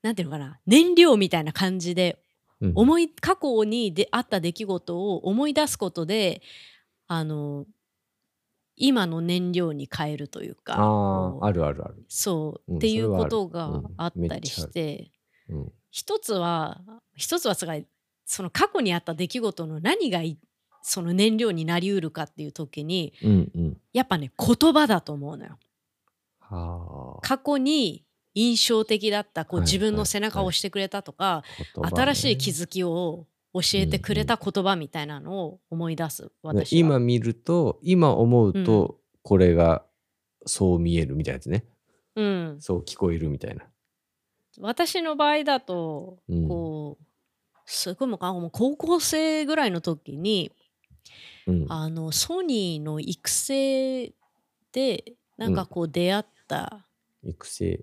[0.03, 2.19] なんていうのかな燃料みたいな感じで
[2.61, 2.73] うん。
[2.75, 6.43] 思い過去にであった出来事を思い出すことで
[7.09, 7.67] あの
[8.77, 12.05] 今の燃料に変えるというかあああるあるある。
[12.09, 15.11] そう、うんっていうことがうんあったりして、
[15.49, 15.73] うん。
[15.91, 16.81] 一つは
[17.15, 17.87] 一つはつまり
[18.25, 20.39] その過去にあった出来事の何がい
[20.83, 23.77] その燃料になりうるかっていう時にうんうん。
[23.93, 25.59] やっぱね言葉だと思うのよ。
[26.41, 27.21] はあ。
[27.21, 28.05] 過去に
[28.35, 31.45] 印象的だったこうはい自分の背中を押してくれたとか、
[31.95, 36.89] 新しい気づきを教えてくれた言葉みたいなのを思い出す、ね私は。
[36.89, 39.85] 今見ると今思うとこれが
[40.47, 41.65] そう見えるみたいなやつね、
[42.17, 43.65] うん、そう聞こえるみたいな。
[44.61, 46.49] 私の場合だと、うん。
[46.49, 47.05] こう
[47.65, 50.53] すごいもう高校生ぐらいの時に
[51.47, 51.67] うん。
[51.69, 54.13] あのソニーの育成
[54.73, 56.87] でなんかこう出会った
[57.23, 57.81] 育成。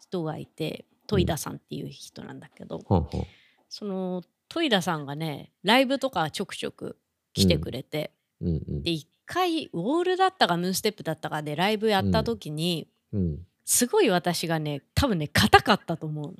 [0.00, 3.26] 人がいて、戸井田さんっていう人なんだけど、ほんほん
[3.68, 6.98] その戸井田さんがねライブとかちょくちょく
[7.32, 8.48] 来てくれて、うん。
[8.48, 13.38] うんで一回ウォールだったかムーンステップだったかでライブやった時に、うん。
[13.64, 16.34] すごい私がね多分ね硬かったと思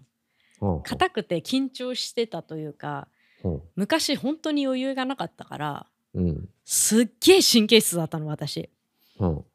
[0.61, 3.09] う硬くて緊張してたというか
[3.77, 6.49] 昔本当に余裕がなかったからうん。
[6.65, 8.69] すっげえ神経質だったの私。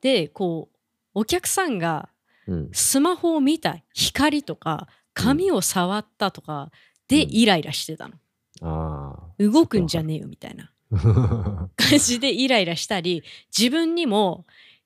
[0.02, 0.78] でこう
[1.13, 2.10] お客さんが
[2.48, 2.70] うん。
[2.72, 6.72] スマホを見た光とか髪を触ったとか
[7.08, 7.30] でうん。
[7.32, 8.15] イライラしてたの、
[8.62, 13.24] あ動くんじゃねえよみたいなあ感じでイライラしたり
[13.58, 14.46] 自分にも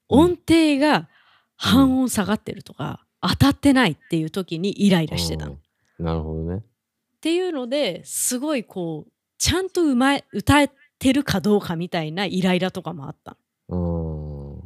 [0.09, 1.07] 音程が
[1.55, 5.53] 半音下がってるとか、当たってないっていう時にイライラしてたの。
[5.53, 5.55] っ
[5.99, 6.63] うんなるほどね。
[7.21, 13.37] ていうのですごいこうちゃんとうまい歌えてるかどうかみたいなイライラとかもあった
[13.69, 14.55] の。
[14.55, 14.63] うん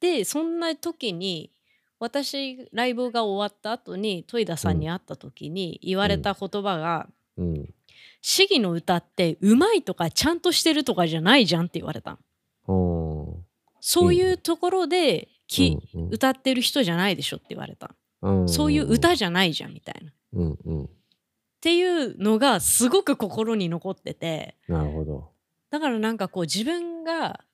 [0.00, 1.50] でそんな時に
[1.98, 7.74] 私ライブが終わった後に戸井田さんに会った時に言われた言葉がうん
[8.20, 12.18] 「市議の歌ってうまいとかちゃんとしてるとかじゃないじゃん」って言われた
[13.80, 17.94] そういうところでき、うんうん歌ってる人じゃないでしょって言われた。
[18.22, 20.10] うんそういう歌じゃないじゃんみたいな。
[20.10, 20.90] っうんうん。
[21.60, 24.56] ていうのがすごく心に残ってて。
[24.68, 25.30] なるほど。
[25.70, 27.44] だからなんかこう自分が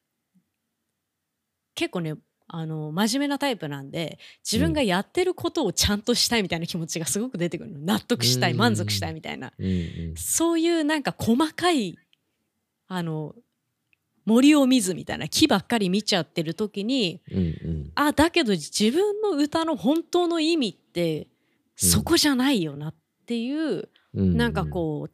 [1.74, 2.14] 結構ね
[2.48, 7.78] あの真面目なタイプなんで自分がやってることをちゃんとしたいみたいな気持ちがすごく出てくるの。
[7.80, 8.58] 納得したいうん。
[8.58, 9.52] 満足したいみたいな。
[10.14, 11.98] そういうなんか細かい
[12.88, 13.34] あの
[14.24, 17.92] 森を見ずみたいな木ばっかり見ちゃってる時にうんうん。
[17.96, 21.26] あだけど自分の歌の本当の意味って
[21.74, 22.94] そこじゃないよなっ
[23.26, 25.10] ていう、うんなんかこう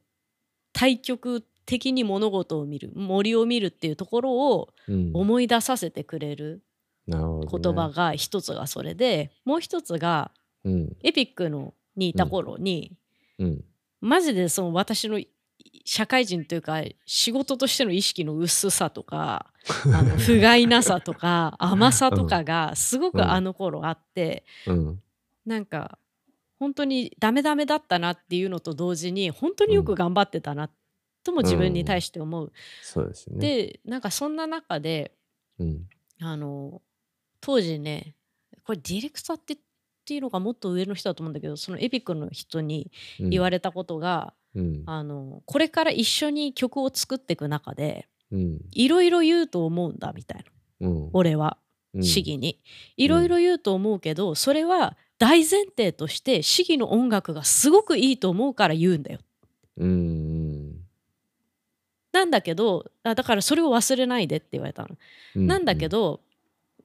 [0.73, 4.69] 対極的に物事を見る森を見るっていうところを
[5.13, 6.63] 思い出させてくれる
[7.07, 10.31] 言葉が一つがそれでもう一つが
[10.65, 10.97] うん。
[11.03, 12.97] エピックのにいた頃に、
[13.39, 13.65] うん。
[14.01, 15.21] マジでその私の
[15.85, 19.47] 社会人というか仕事としての意識の薄さとか
[19.87, 25.03] あの 不甲斐なさとか甘さとかがすごくあの頃あって、うん。
[25.45, 25.99] なんか
[26.59, 30.71] 本当にダメダメだったなっていうのと同時に本当によく頑張ってたな
[31.25, 32.53] とも自分に対して思う。
[32.83, 33.41] そうですよね。
[33.41, 35.13] でなんかそんな中で
[35.59, 35.89] うん。
[36.21, 36.81] あの
[37.43, 38.15] 当時ね
[38.65, 39.57] これディレクターってっ
[40.05, 43.31] ていうのがもっと上の人だと思うんだけどそのエピックの人にうん。
[43.31, 44.83] 言われたことが、うん。
[44.87, 48.59] あのこれから一緒に曲を作っていく中でうん。
[48.73, 50.45] いろいろ言うと思うんだみたい
[50.81, 50.89] な。
[50.89, 51.11] うん。
[51.13, 51.59] 俺は
[51.95, 52.03] うん。
[52.03, 52.61] 市議に。
[52.97, 59.21] いろいろ言うと思うけどそれは大前提として市議の音楽がすごくいいと思うから言うんだよ。
[59.77, 60.73] うん
[62.13, 64.89] なんだけどあだからそれを忘れないでって言われたの、
[65.37, 65.47] うん。
[65.47, 66.21] なんだけど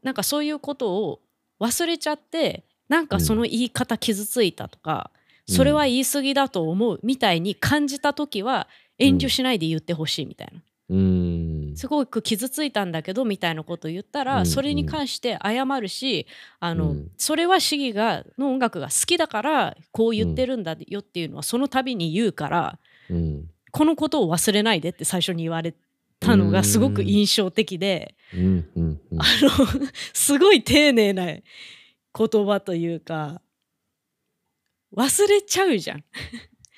[0.08, 1.20] なんかそういうことを
[1.60, 5.12] 忘れちゃってなんかその言い方傷ついたとか、
[5.50, 5.56] うん。
[5.56, 11.74] それは言い過ぎだと思うみたいに感じた時は遠慮しないで言ってほしいみたいな、うん。
[11.76, 14.46] すごく傷ついたんだけどみたいなことを言ったら、うん。
[14.46, 16.26] それに関して謝るし
[16.62, 17.12] あの、うん。
[17.18, 23.50] それは市議がの音楽が好きだからこう言ってるんだよっていうのはその度に言うから、うん。
[23.72, 25.76] このことを忘れないでって最初に言われ
[26.20, 28.42] たのがすごく印象的で、うん。
[28.76, 29.02] うん。
[29.12, 29.22] うん。
[29.22, 29.50] あの
[30.14, 31.44] すごい丁寧な言
[32.46, 33.42] 葉というか
[34.96, 36.04] 忘れちゃうじゃん。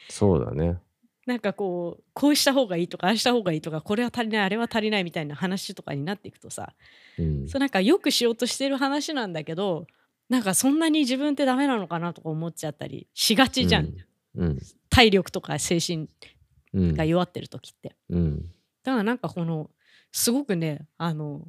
[0.10, 0.80] そうだね。
[1.26, 6.74] なんかこうこうした方がいいとかああした方がいいとかこれは足りないあれは足りないみたいな話とかになっていくとさ
[7.20, 7.48] うん。
[7.48, 9.86] そうなんかよくしようとしてる話なんだけど
[10.28, 13.94] なんかそんなに自分ってダメなのかなとか思っちゃったりしがちじゃん、
[14.36, 14.60] うん。
[14.90, 16.10] 体力とか精神
[16.74, 17.96] うんが弱ってる時って。
[18.10, 18.52] うん
[18.84, 19.70] だからなんかこの
[20.12, 21.46] すごくねあの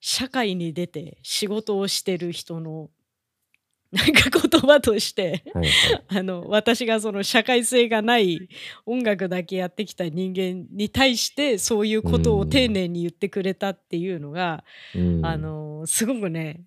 [0.00, 2.90] 社会に出て仕事をしてる人の
[3.90, 5.42] なんか言葉として
[6.08, 8.50] あの私がその社会性がない
[8.84, 14.62] 音楽だけやってきた人間に対してそういうことを丁寧に言ってくれたっていうのが、
[14.94, 15.24] うん。
[15.24, 16.64] あのすごくね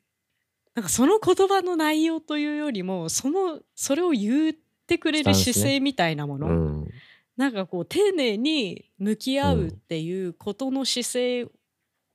[0.74, 4.54] なんかその言葉の内容というよりもそのそれを言っ
[4.88, 6.88] てくれる姿勢みたいなもの、うん
[7.38, 11.48] なんかこう丁寧に向き合うっていうことの姿勢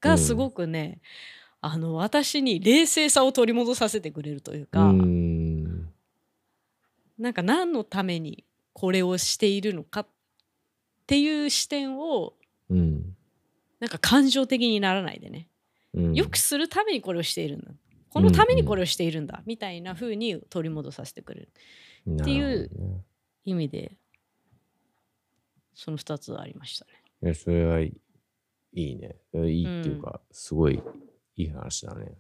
[0.00, 1.00] がすごくね、
[1.61, 5.88] あの私に冷静さを取り戻させてくれるというか、うん。
[7.18, 10.07] なんか何のためにこれをしているのかっ
[11.07, 12.35] ていう視点を
[12.68, 13.16] うん。
[13.81, 15.48] なんか感情的にならないでね、
[15.94, 16.14] うん。
[16.14, 17.72] よくするためにこれをしているんだ。
[18.11, 21.50] このためにこれをしているんだ、みたいな風に取り戻させてくれる
[22.22, 22.70] っていう
[23.44, 23.92] 意味で
[25.77, 26.93] その2つありましたね。
[27.23, 27.93] いやそれはい
[28.73, 29.17] いね。
[29.35, 30.83] いいっていうか、すごい
[31.37, 32.17] いい話だね。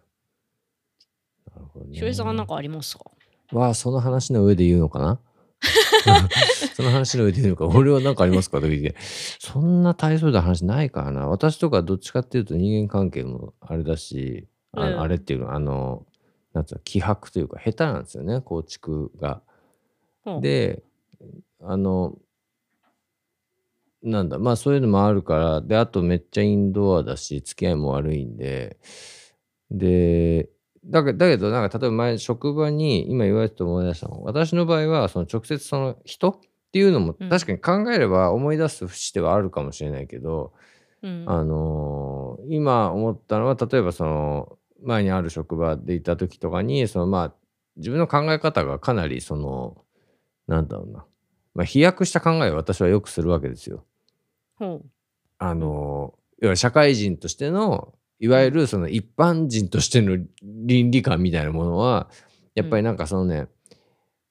[1.54, 1.96] なるほどね。
[1.96, 3.10] しおりさんは何かありますか？
[3.52, 5.20] わあ、その話の上で言うのかな？
[6.74, 8.60] その話の上で言うのか、俺は何かありますか？
[8.60, 11.26] と聞いて、そんな大層な話ないからな。
[11.26, 16.04] 私とかどっちかっていうと人間関係もあれだし、あ,、うんあれっていうのは、あの、
[16.52, 19.40] なんつうの、気迫というか、下手なんですよね、構築が。
[20.26, 20.82] うんで、
[21.62, 22.18] あの、
[24.06, 28.78] なんだ、まあそういうのもあるから、で、あとめっちゃインドアだし、付き合いも悪いんで、
[29.70, 30.48] で、
[30.84, 36.38] だけだけど、なんか例えば前、職場に今言われてて思い出したの私の場合は、その直接その人っ
[36.72, 37.28] ていうのもうん。
[37.28, 40.52] 確かに考えれば思い出す節ではあるかもしれないけど、
[41.02, 41.24] うん。
[41.26, 47.34] あのー今思ったのは例えばその前にある職場でいた時とかにそのまあ
[47.76, 49.84] 自分の考え方がかなりその
[50.46, 51.04] なんだろうな、
[51.54, 53.84] まあ、飛躍した考えを私はよくするわけですよ。
[54.58, 54.82] ほ
[55.38, 62.10] あのー要は社会人としてのいわゆるその一般人としての倫理観みたいなものは
[62.54, 63.48] やっぱりなんかそのね、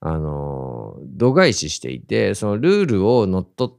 [0.01, 3.76] あのー度外視していてそのルールを乗っ取っ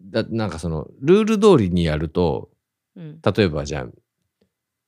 [0.00, 2.50] だなんかそのルール通りにやると
[2.96, 3.20] ううん。
[3.20, 3.86] 例えばじゃあ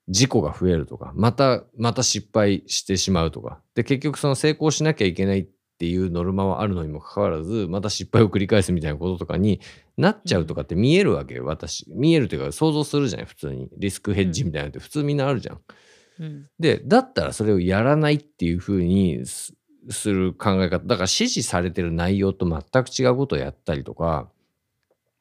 [0.09, 5.47] 事故が増えるとかまたまた失敗してしまうとかで結局その成功しなきゃいけないっ
[5.79, 9.61] ていうノルマはあるのにもかかわらずまた失敗を繰り返すみたいなこととかに
[9.97, 15.61] なっちゃうとかって見えるわけよ私見えるというか想像するじゃない普通にリスクヘッジみたいなのって普通みんなあるじゃん。
[16.21, 19.55] うんでだったらそれをやらないっていうふうにす
[19.91, 24.29] する考え方だから指示されてる内容と全く違うことをやったりとか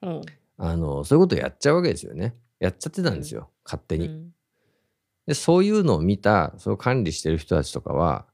[0.01, 0.22] ほう
[0.57, 2.36] あのそういうことをやっちゃうわけですよね。
[2.59, 4.07] やっちゃってたんですよ、勝手に。
[4.07, 4.34] うん
[5.28, 8.26] で、そういうのを見た、それを管理してる人たちとかは、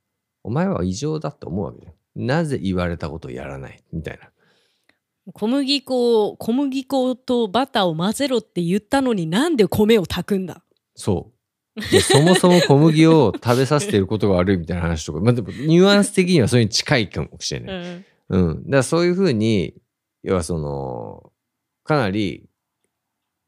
[0.44, 1.94] お前は異常だって思うわけよ。
[2.16, 4.30] なぜ言われたことをやらないみたいな。
[5.34, 10.64] 小麦粉を小麦粉とバターを混ぜろって言ったのになんで米を炊くんだ？
[10.96, 11.32] そ
[11.76, 11.82] う。
[11.92, 17.96] でそもそも小麦を食べさせてることが悪いみたいな話とか、まあ、でもニュアンス的にはそれに近いかもしれない。
[17.96, 18.64] んうん。
[18.64, 19.76] だからそういうふうに、
[20.24, 21.32] 要はその、
[21.84, 22.50] かなり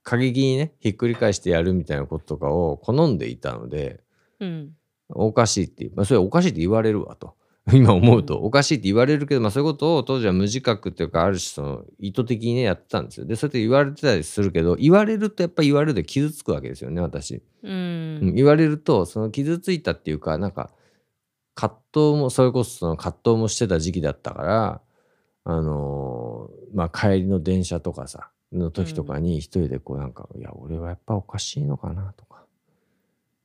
[0.04, 4.02] 過激にね、ひっくり返してやるみたいなこととかを好んでいたので、
[4.40, 4.76] うん
[5.12, 7.34] おかしいっていう、まあ、それはおかしいって言われるわと。
[7.76, 13.26] 今思うと、おかしいって言われるけど、まあ、そういうことを当時は無自覚っていうか、ある種その意図的にね、やってたんですよ。
[13.26, 17.36] で、そうやって言われてたりするけど、言われるとやっぱ言われるで傷つくわけですよね、私。
[17.36, 20.72] ううんん、言われるとその傷ついたっていうかなんか
[21.56, 24.82] 葛藤もそれこそその葛藤もしてた時期だったから
[25.44, 32.46] あのーまあ帰りの電車とかさの時とかに一人でこうなんか、いや俺はやっぱおかしいのかなとか、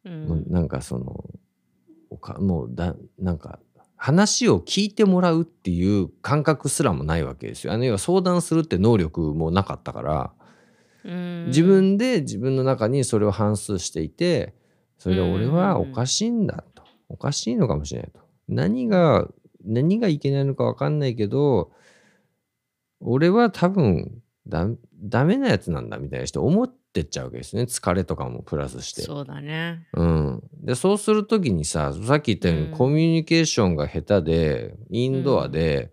[0.05, 1.25] うんなんかその
[2.11, 3.59] おかもうだなんか
[4.05, 7.72] 話を聞いてもらうっていう感覚すらもないわけですよ。
[7.72, 10.32] あの要は相談するって能力もなかったから。
[11.05, 14.55] うん自分で自分の中にそれを反芻していて
[14.98, 19.28] それで俺はおかしいんだとおかしいのかもしれないと何が
[19.64, 21.72] 何がいけないのか分かんないけど
[23.00, 24.66] 俺は多分だ
[25.02, 27.62] ダメなやつなんだみたいな人思ってっちゃうわけですね。
[27.62, 29.03] 疲れとかもプラスして。
[29.03, 29.86] そうだね。
[29.92, 32.72] うん、でそうする時にささっき言ったように、うん。
[32.72, 35.90] コミュニケーションが下手でインドアで、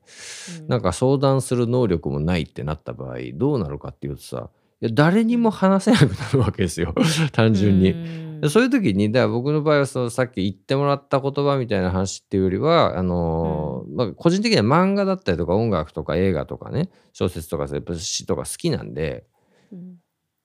[0.68, 4.50] なんか相談する能力もないってなった場合どうなるかっていうとさ
[4.82, 6.94] いや誰にも話せなくなるわけですよ。
[7.34, 8.32] 単純に。
[8.42, 19.31] でそういう時にだから僕の場合はそのさっき言ってもらった言葉みたいな話っていうよりはあのーまあ、個人的には漫画だったりとか音楽とか映画とかね小説とかやっぱ詩とか好きなんでうん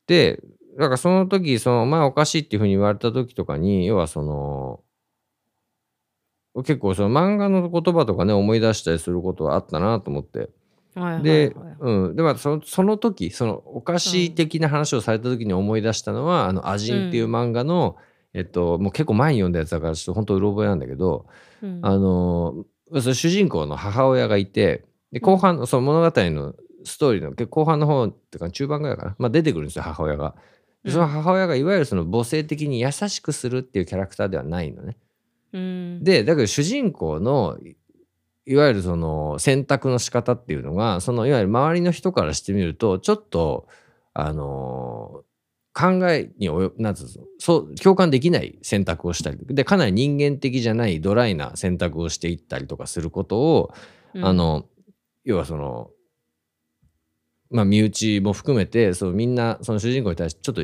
[0.07, 0.41] で
[0.79, 4.81] だからその時そのお前おかしいっていうふうに言われた時とかに要はその
[6.63, 10.49] 結構その漫画の言葉とかね思い出したりすることはあったなと思って。
[11.23, 17.97] で、はいうん、でまあそのその時そのおかしい的な話をされた時に思い出したのは「あのアジン」っていう漫画の、
[18.33, 21.27] えっともう結構前に読んだやつだからちょっと本当うろ覚えなんだけど、
[21.63, 21.81] うん。
[21.83, 22.65] あの
[22.99, 26.55] その主人公の母親がいてで後半、その物語の
[26.87, 30.35] ストーリーの結構後半の方っていうか中盤ぐらいかな、まあ、出てくるんですよ母親が。
[30.85, 34.97] でその母親がいわゆるその母性的に優しくするっていうキャラクターではないのね。
[35.53, 37.77] うんでだけど主人公のい
[38.47, 43.67] いわゆるその選択の仕方っていうのがそのいわゆる周りの人からしてみるとちょっと
[44.15, 45.25] あの
[45.75, 53.75] 考えに及なんつうのそう共感できない選択をしたりでかなり人間的じゃないドライな選択をしていったりとかすることを、
[54.23, 54.65] あの
[55.25, 55.91] 要はその
[57.51, 60.63] まあ身内も含めてそうみんなその主人公に対してちょっと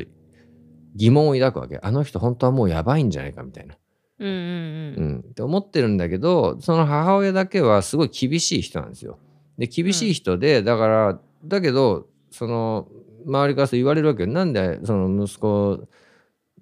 [0.95, 3.75] 疑問を抱くわけあの人本当はもうやばいんじゃないかみたいな。
[4.19, 9.17] うんうんうん、って思ってるんだけどその母親だけはすごい厳しい人なんですよ。
[9.57, 12.87] で厳しい人で、だからだけどその
[13.25, 15.87] 周りからそう言われるわけよなんでその息子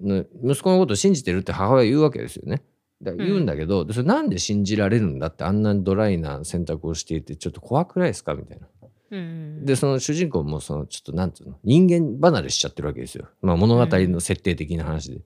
[0.01, 2.63] の息子のことを信じてるって母親言うわけですよね。
[3.01, 8.67] だ言うんだけど、でそれなんで信じられるんだってあんなドライな選択をしていてちょっと怖くないですかみたいな。
[9.12, 13.28] でその主人公もそのちょっとなんつうの人間離れしちゃってるわけですよ。
[13.41, 15.22] まあ、物語の設定的な話で。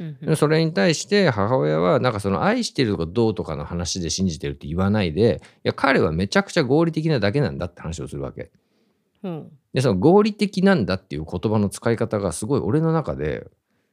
[0.00, 0.18] うん。
[0.20, 8.50] でそれに対して母親はなんかその愛してるとかどうとかの話で信じてるって言わないでいや彼はめちゃくちゃ合理的なだけなんだって話をするわけ。
[9.22, 9.52] うん。
[9.72, 13.46] でその合理的なんだっていう言葉の使い方がすごい俺の中で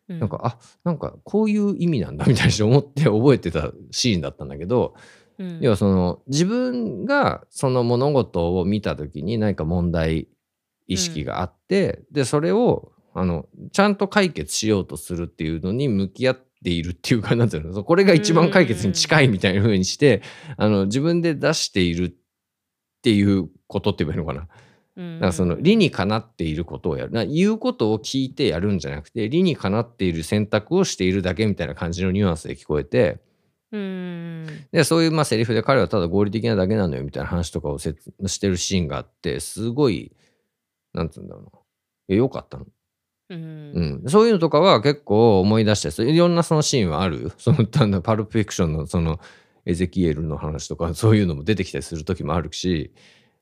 [0.10, 0.20] うん。
[0.20, 4.96] なんか、あなんかこういう意味なんだみたいに思って覚えてたシーンだったんだけど、
[5.40, 10.28] うん要はその自分がその物事を見た時に何か問題
[10.88, 20.22] 意識があって、でそれをあのちゃんと解決しようとするっていうのに向き合っているっていうかなんていうのこれが一番解決に近いみたいな風にして、
[20.58, 22.14] あの自分で出しているっ
[23.02, 24.48] ていうことって言えばいいのかな。
[25.20, 27.12] からその理にかなっていることをやる。
[27.12, 33.20] な言うことを聞いてやるんじゃなくて理にかなっている選択をしているだけみたいな感じのニュアンスで聞こえて。
[33.76, 34.68] うん。
[34.72, 37.96] でそういうまあセリフで彼はただ合理的なだけなのよみたいな話とかをせ
[38.26, 40.14] してるシーンがあってすごい
[40.94, 41.50] なんつうんだろうな。
[42.08, 42.66] いやよかったの、
[43.30, 43.72] うん。
[44.04, 47.24] うん、そういうのとかは結構思い出していろんなそのシーンはある。
[47.24, 49.20] よ そのパルプフィクションのその
[49.66, 52.94] エゼキエルの話とか そういうのも出てきたりする時もあるし、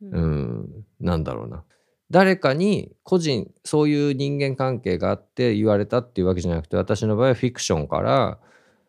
[0.02, 1.64] うん、なんだろうな。
[2.10, 8.40] 誰かに個人そういう人間関係があって言われたっていうわけじゃなくて私の場合はフィクションから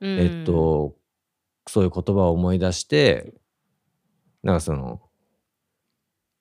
[0.01, 0.19] うん。
[0.19, 0.95] えっと、
[1.67, 3.33] そういう言葉を思い出して、
[4.43, 5.01] なんかその、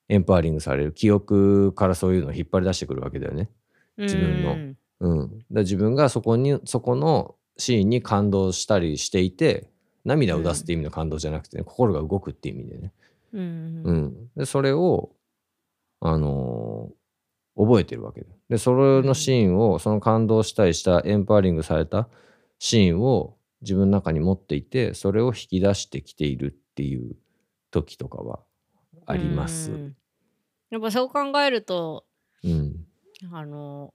[0.10, 3.50] エンパワリングされる記憶からそういうのを引っ張り出してくるわけだよね。
[3.98, 4.76] 自分の。
[5.00, 9.70] うん、だ自分がそこにそこのシーンに感動したりしていて
[10.06, 12.94] 涙を出すっていう意味の感動じゃなくてね、心が動くって意味でね、
[13.34, 13.82] うん。
[13.84, 15.12] うん、でそれを、
[16.00, 16.94] あのー
[17.56, 22.08] 覚えてるわけででそれのシーンをその感動したりしたエンパワリングされた
[22.60, 27.16] シーンを自分の中に持っていてそれを引き出してきているっていう
[27.72, 28.41] 時とかは
[29.07, 29.72] あります。
[29.72, 29.95] うん。
[30.70, 32.05] やっぱそう考えると
[32.43, 32.86] うん。
[33.32, 33.93] あの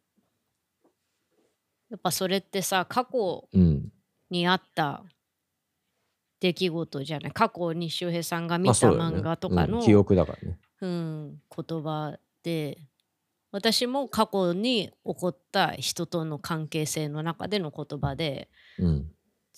[1.90, 3.92] やっぱそれってさ過去うん
[4.30, 5.04] にあった
[6.40, 7.32] 出来事じゃない？
[7.32, 9.84] 過去に周平さんが見た漫画とかの、うん。
[9.84, 10.58] 記憶だからね。
[10.80, 12.78] うん、言葉で
[13.50, 18.48] 私も過去に起こった人との関係性の中での言葉で
[18.78, 19.10] うん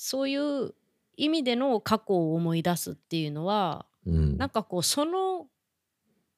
[0.03, 0.75] そういう
[1.19, 4.39] 意味での過去を思い出すっていうのはうん。
[4.39, 5.47] なんかこうその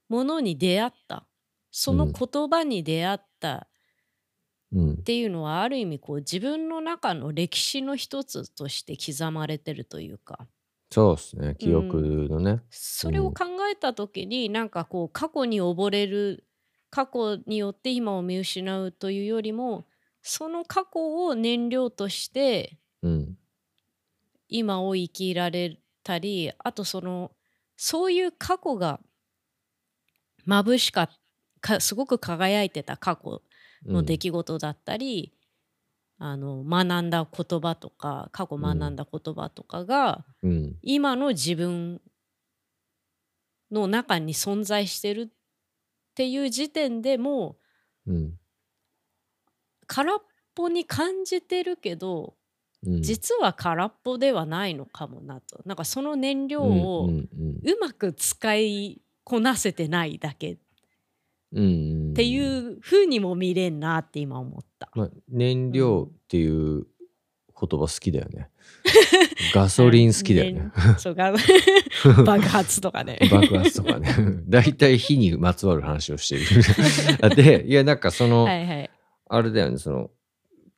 [0.09, 1.27] ものに出会った
[1.71, 3.69] その言葉に出会った
[4.73, 4.93] うん。
[4.95, 10.49] っていうのはある意味こう自分の中の歴史の一つとして刻まれてるというか。
[10.91, 11.55] そうですね。
[11.57, 12.63] 記憶のね。
[12.69, 16.45] それを考えた時になんかこう過去に溺れる
[16.91, 19.87] 過去によって今を見失うというよりも
[20.21, 23.39] その過去を燃料としてうん
[24.53, 27.33] 今を生きられたりあとその
[27.77, 29.01] そういう過去が
[30.47, 31.09] 眩しか
[31.61, 33.43] かすごく輝いてた過去
[33.87, 35.33] の出来事だったり、
[36.19, 40.77] あの学んだ言葉とか過去学んだ言葉とかが、うん。
[40.83, 42.01] 今の自分
[43.71, 45.29] の中に存在してるっ
[46.15, 47.57] ていう時点でも
[48.07, 48.39] ううん。
[49.87, 50.19] 空っ
[50.55, 52.35] ぽに感じてるけどうん
[52.85, 57.29] 実は空っぽではないのかもなとなんかその燃料うんをう
[57.81, 60.57] まく使いこなせてないだけっ
[62.15, 64.89] ていう風にも見れんなって今思った。
[64.95, 66.87] まあ、燃料っていう
[67.69, 68.49] 言葉好きだよね。
[69.55, 70.61] ガソリン好きだよね。
[70.63, 71.33] ねそうが
[72.25, 73.19] 爆発とかね。
[73.31, 74.09] 爆発とかね。
[74.49, 77.37] 大体火にまつわる話をしてる。
[77.37, 78.91] で、いや、なんかその、はいはい。
[79.29, 80.11] あれだよね、その、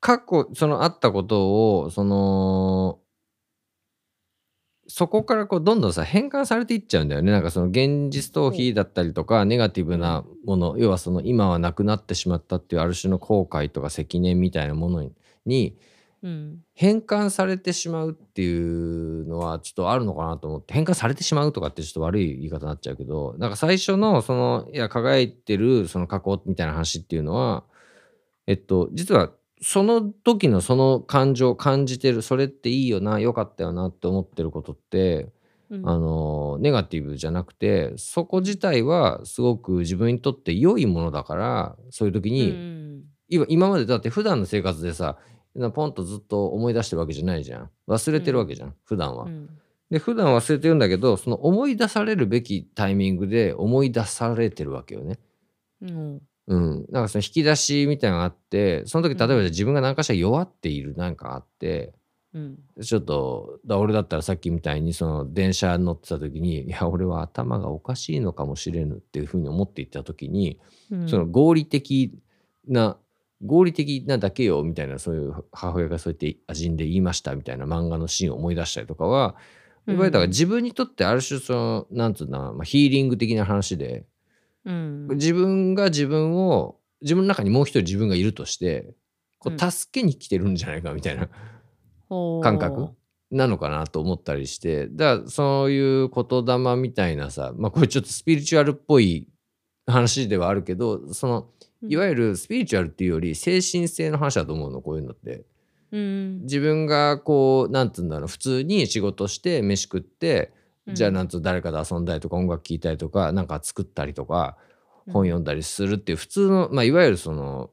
[0.05, 2.99] 過去、そのあったことを、その、
[4.87, 7.33] そこからこうどんどんさ変換されていっちゃうんだよね。
[7.33, 15.11] なんかその現実逃避だったりとかネガティブなもの要はその今はなくなってしまったっていうある種の後悔とか責任みたいなもの
[15.47, 15.75] に。
[16.75, 27.65] 変換されてしまうっていうのはちょっとあるのかなと思って変換されてしまうとかってちょっと悪い言い方になっちゃうけどなんか最初のそのいや輝いてるその過去みたいな話っていうのは
[28.47, 29.33] えっと実は
[29.65, 35.33] その時のその感情感じてるそれっていいよな良かったよなって思ってることって
[35.71, 35.89] うん。
[35.89, 45.17] あのネガティブじゃなくてそこ自体はすごく自分にとって良いものだからそういう時に、うん今今までだって普段の生活でさ
[45.73, 47.71] ポンとずっと思い出してるわけじゃないじゃん。
[47.89, 49.25] 忘れてるわけじゃん、普段は。
[49.25, 49.49] うん。
[49.91, 55.19] で普段忘れてるんだけどその思い出されるべきタイミングで思い出されてるわけよね。
[55.81, 59.45] うんうん、なんかその引き出しみたいなのがあってその時例えばうん。
[59.45, 61.95] 自分が何かしら弱っているなんかあって。
[62.34, 62.59] うん。
[62.82, 70.59] ちょっとだ俺だったらさっきみたいにその電車に乗ってた時にいや俺は頭がおかしいのかもしれぬっていうふうに思っていった時に
[70.90, 71.09] うん。
[71.09, 72.12] その合理的
[72.66, 72.99] な
[73.45, 79.36] 合理的なだけよみたいなそういう母親がそうやって味んで言いましたみたいな漫画のシーンを思い出したりとかは、
[79.86, 84.07] いわゆるだから自分にとってある種そのなんつうの、まあ、ヒーリング的な話で
[84.65, 85.09] うん。
[85.12, 88.95] 自分が自分を自分の中にもう一人自分がいるとして
[89.39, 91.29] こう助けに来てるんじゃないかみたいな
[92.09, 92.43] ほう。
[92.43, 92.91] 感覚
[93.31, 99.29] なのかなと思ったりしてだからそういう言霊みたいなさまあこれちょっとスピリチュアルっぽい
[99.87, 101.49] 話ではあるけどその
[101.87, 105.45] いわゆるスピリチュアルっていうより精神性の話だと思うのこういうのって。
[105.93, 106.43] うん。
[106.43, 114.57] 自分がこうなんつうんだろう普通に仕事して飯食ってうんじゃあなんつう誰かと遊んだりとか音楽聴いたりとかなんか作ったりとか
[115.11, 117.70] 本読んだりするっていう普通の、まあ、いわゆるその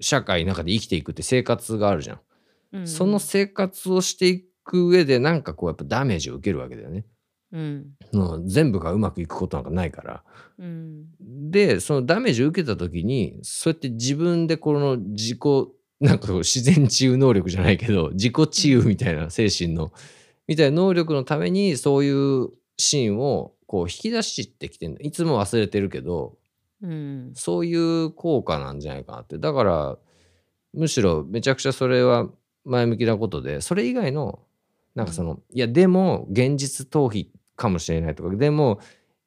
[0.00, 2.20] 社会の中で生きていくって生活があるじゃん。
[2.72, 7.04] うんその生活をしていく上でなんかこうやっぱダメージを受けるわけだよね。
[7.52, 10.24] うんもう全部がうまくいくことなんかないから。
[10.58, 11.06] うん
[11.50, 15.38] でそのダメージを受けた時にそうやって自分でこの自己
[16.00, 19.92] なんか自然治癒能力じゃないけど自己治癒みたいな精神の
[20.50, 26.34] みたいな能力のためにそういうシーンをこう引き出してきてんだいつも忘れてるけど
[26.82, 27.32] うん。
[27.36, 29.38] そういう効果なんじゃないかなって。
[29.38, 29.96] だから
[30.72, 32.26] むしろめちゃくちゃそれは
[32.64, 34.40] 前向きなことでそれ以外の
[34.96, 38.80] なんかその、いやでも現実逃避かもしれないとかでも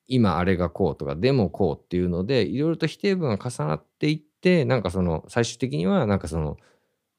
[0.07, 6.57] 今あれがこうとかでもこうっていうのでいろいろと否定文が重なっていってなんかその最終的にはなんかその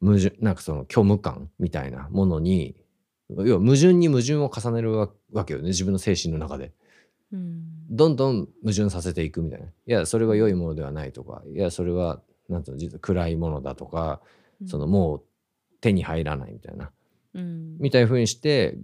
[0.02, 2.76] 矛盾なんかその虚無感みたいなものに
[3.30, 5.68] 要は矛盾に矛盾を重ねるわわけよね。
[5.68, 6.72] 自分の精神の中で。
[7.32, 7.64] うん。
[7.90, 9.66] どんどん矛盾させていくみたいな。
[9.66, 11.42] いやそれは良いものではないとか。
[11.46, 14.20] いやそれはなんていうの実は暗いものだとか。
[14.66, 15.22] そのもう
[15.80, 16.90] 手に入らないみたいな。
[17.34, 17.76] うん。
[17.78, 18.76] みたいな風にして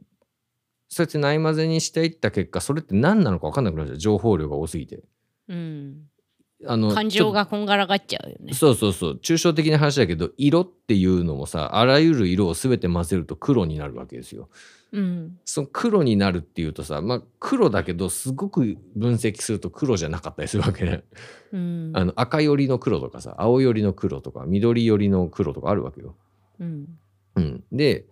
[0.88, 3.98] そうやってないまぜにしていった結果それって何なのか分かんなくなるじゃん。
[3.98, 5.02] 情報量が多すぎて。
[5.48, 6.10] うん
[6.66, 8.52] あの感情がこんがらがっちゃうよね。
[8.52, 14.48] そうそうそう抽象的な話だけど色っていうのもさあらゆる色を全て混ぜると黒になるわけですよ。
[14.92, 21.04] うんその黒になるっていうとさまあ黒だけどすごく分析すると黒じゃなかったりするわけね。
[21.52, 26.14] うんあの赤寄りの黒とかさ青寄りの黒とか緑寄りの黒とかあるわけよ。
[26.58, 26.98] うん
[27.36, 28.06] うん、で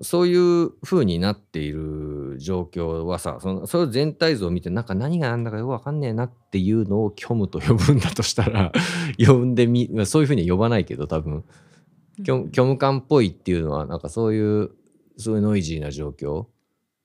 [0.00, 8.72] そういう風になっている状況はさそのそ全体像を見てなんか何が何だかよくわかんねえなっていうのを虚無と呼ぶんだとしたら
[9.18, 11.44] 呼んでみまあそういう風には呼ばないけど多分。
[12.24, 14.70] 虚虚無感っぽいっていうのはなんかそういう
[15.18, 16.46] すごいノイジーな状況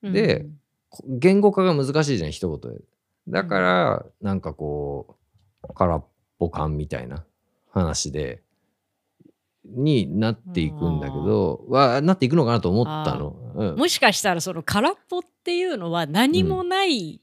[0.02, 0.48] で
[0.90, 2.82] こ言語化が難しいじゃん一言で。
[3.28, 5.18] だからなんかこ
[5.64, 6.06] う空っ
[6.40, 7.24] ぽ感みたいな
[7.72, 8.42] 話で
[9.66, 13.36] になっていくんだけどはなっていくのかなと思ったの。
[13.56, 13.76] うん。
[13.76, 17.22] もしかしたらその空っぽっていうのは何もない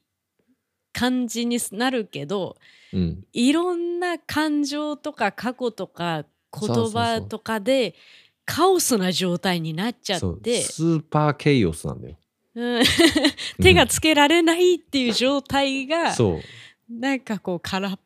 [0.93, 2.57] 感じになるけど、
[2.93, 3.25] うん。
[3.33, 6.25] いろんな感情とか過去とか
[6.59, 7.95] 言葉とかで
[8.45, 10.63] カオスな状態になっちゃって。
[10.63, 12.17] スーパーケイオスなんだよ。
[12.55, 12.83] うん。
[13.63, 16.41] 手がつけられないっていう状態がそう。
[16.91, 17.99] なんかこう空っ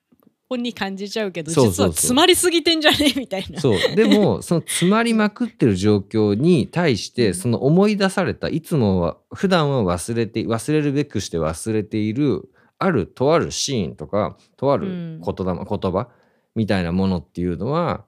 [0.56, 3.12] ぽに感じちゃうけど実は詰まりすぎてんじゃね？
[3.16, 3.60] えみたいな。
[3.60, 3.78] そう。
[3.96, 7.14] でも その詰まりまくってる状況に対しうん。
[7.14, 12.48] てその思い出されたいつもは普段は忘れて忘れるべくして忘れている
[12.78, 15.20] あるとあるシーンとかとあるうん。
[15.20, 16.08] 言霊、言葉
[16.54, 18.04] みたいなものっていうのは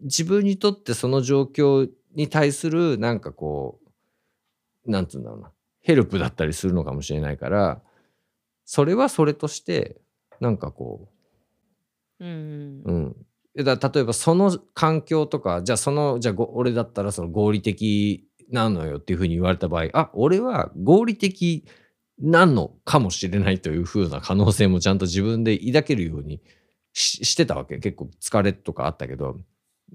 [0.00, 3.78] 自分にとってその状況に対するなんかこ
[4.86, 5.50] うなんつうんだろうな。
[5.80, 7.82] ヘルプだったりするのかもしれないから
[8.64, 10.00] それはそれとして
[10.40, 11.13] なんかこう
[12.24, 13.14] うん
[13.56, 21.64] うん、だ例えばその環境とかじゃあそのじゃあご俺だったらその合理的なのよっていうふうに言われた場合あ俺は合理的
[22.18, 26.40] なのかもしれないというふうな可能性もちゃんと自分で抱けるように
[26.92, 27.78] ししてたわけ。
[27.78, 29.40] 結構疲れとかあったけど、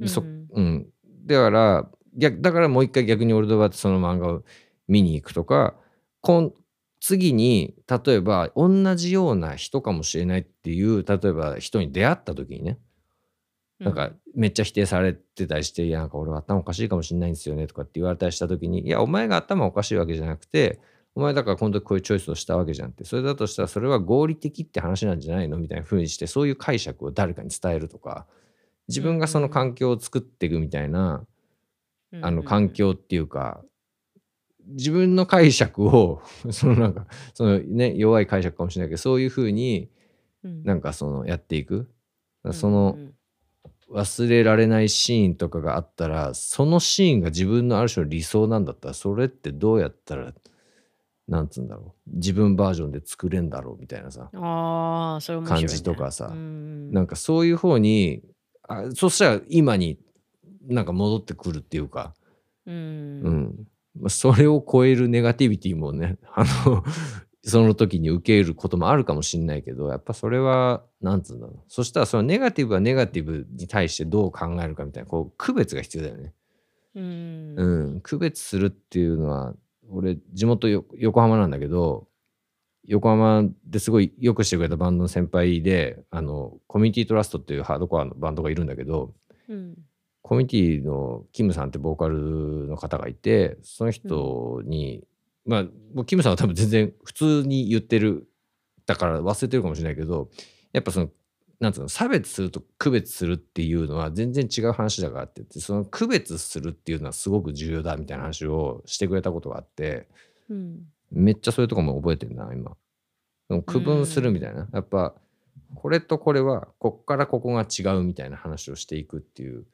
[0.05, 0.47] そうん。
[0.51, 0.87] うん、
[1.25, 4.43] だから逆だからもう一回逆に俺とはその漫画を
[4.87, 5.75] 見に行くとか
[6.21, 6.53] こん
[6.99, 12.79] 次に例えば同じような人かもしれないっていう例えば人に出会った時にね。
[13.79, 20.81] なんかめっちゃ否定されてたりして「いやなんか俺は頭おかしいかもしれないんですよね」とかって言われたりした時に「いやお前が頭おかしいわけじゃなくて
[21.15, 23.05] お前だからこの時こういうチョイスをしたわけじゃん」って。
[23.05, 28.27] それだとしたらそれは合理的って話なんじゃないのみたいな風にしてそういう解釈を誰かに伝えるとか
[28.89, 31.25] 自分がその環境を作っていくみたいな、
[32.11, 32.25] うん。
[32.25, 33.63] あの環境っていうか
[34.69, 39.89] 自分の解釈を そのなんかそのね弱い解釈かもしれないけどそういう風に
[40.43, 40.63] うん。
[40.63, 41.89] なんかそのやっていく。
[42.43, 42.97] うんその
[43.91, 50.31] 忘れられないシーンとかがあったらそのシーンが自分のある種の理想なんだったらそれってどうやったら
[51.27, 52.15] なんつうんだろう。
[52.15, 56.27] 自分バージョンで作れんだろうみたいなさああそれね、感じとかさ。
[56.27, 58.23] うんなんかそういう方に
[58.67, 59.99] あそしたら今に
[60.67, 62.13] なんか戻ってくるっていうか。
[62.65, 62.75] うん。
[62.75, 66.83] うん、まあそれを超えるネガティビティもね あの
[67.43, 71.59] その時に受けることもあるかもしれないけどやっぱそれはなんつうんだろう。
[71.67, 76.33] そしたらそのネガティブはネガティブに対してどう考えるかみたいなこう区別が必要だよね。
[76.95, 77.55] うん。
[77.57, 79.55] うん、区別するっていうのは
[79.89, 82.07] 俺地元よ横浜なんだけど
[82.85, 89.13] 横浜ですごいよくしてくれたバンドの先輩であのコミュニティトラストっていうハードコアのバンドがいるんだけど
[89.47, 89.75] うん
[90.29, 95.03] コミュニティのキムさんってボーカルの方がいてその人に、
[95.43, 95.63] まあ
[95.95, 98.29] もうキムさんは多分全然普通に言ってる
[98.85, 100.29] だから忘れてるかもしれないけど
[100.71, 101.09] やっぱその
[101.59, 110.07] なんつうの差別すると区別するっていうのは全然違う話だからって言ってその区別するっていうのはすごく重要だみたいな話をしてくれたことがあって
[110.47, 110.81] うん。
[111.11, 112.77] めっちゃそういうとこも覚えてるな今。
[113.65, 115.15] 区分するみたいな、やっぱ
[115.73, 119.65] これとこれはこっからここが違うみたいな話をしていくっていううん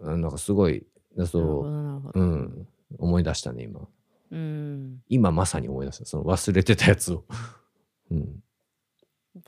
[0.00, 0.86] なんかすごい
[1.24, 2.18] そう。
[2.18, 2.68] うん。
[2.98, 3.80] 思い出したね今。
[4.30, 5.02] うん。
[5.08, 6.04] 今まさに思い出した。
[6.04, 7.24] その忘れてたやつを。
[8.10, 8.42] うん。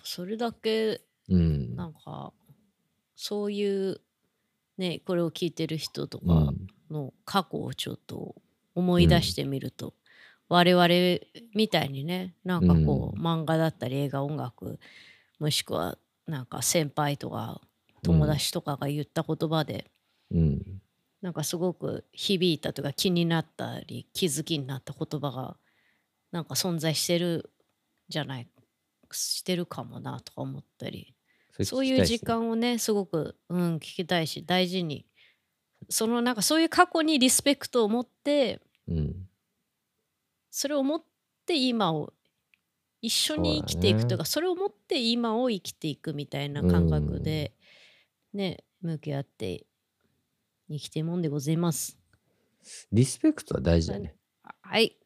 [0.03, 1.76] それだけうん。
[1.76, 2.32] なんか
[3.16, 4.01] そういう
[4.78, 6.66] ねこれを聞いてる人とかうん。
[6.90, 8.34] の過去をちょっと
[8.74, 9.92] 思い出してみると、
[10.49, 10.88] 我々
[11.55, 14.78] みたいにねなんかこう、漫画だったり映画音楽
[15.38, 17.61] もしくはなんか先輩とか
[18.03, 19.90] 友達とかが言った言葉で、
[20.30, 20.82] うん。
[21.20, 25.56] なんかすごく響いたというか気になったり気づきになった言葉が
[26.30, 27.50] なんか存在してる
[28.08, 28.48] じゃない
[29.10, 31.14] してるかもなとか思ったり
[31.62, 35.06] そういう時間をねすごく、うん、聞きたいし大事に
[35.88, 39.28] そのなんかそういう過去にリスペクトを持ってうん。
[40.50, 41.02] それを持っ
[41.46, 42.12] て今を
[43.00, 47.52] 一緒に生きていくというかそれを持って今を生きていくみたいな感覚で、
[48.32, 49.66] ね向き合って
[50.70, 51.98] 生きてもんでございます。
[52.92, 54.14] リスペクトは大事だね。
[54.62, 54.96] はい。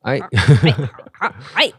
[0.00, 0.20] はい。
[0.20, 0.30] はい。
[0.32, 1.74] ははい。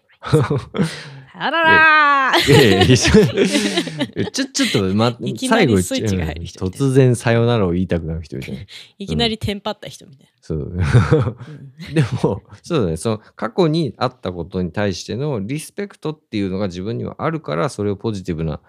[1.33, 3.25] さよならいやいや一緒に
[4.31, 5.17] ちょ、ちょっと、 ま、
[5.49, 8.61] 最後突然さよならを言いたくなる人みたいな。
[8.99, 10.75] いきなりテンパった人みたいそう。
[10.75, 10.85] な。
[10.85, 18.61] うんでも、そうだね、その過去にあったことに対してのリスペクトっていうのが自分にはあるから、それをポジティブな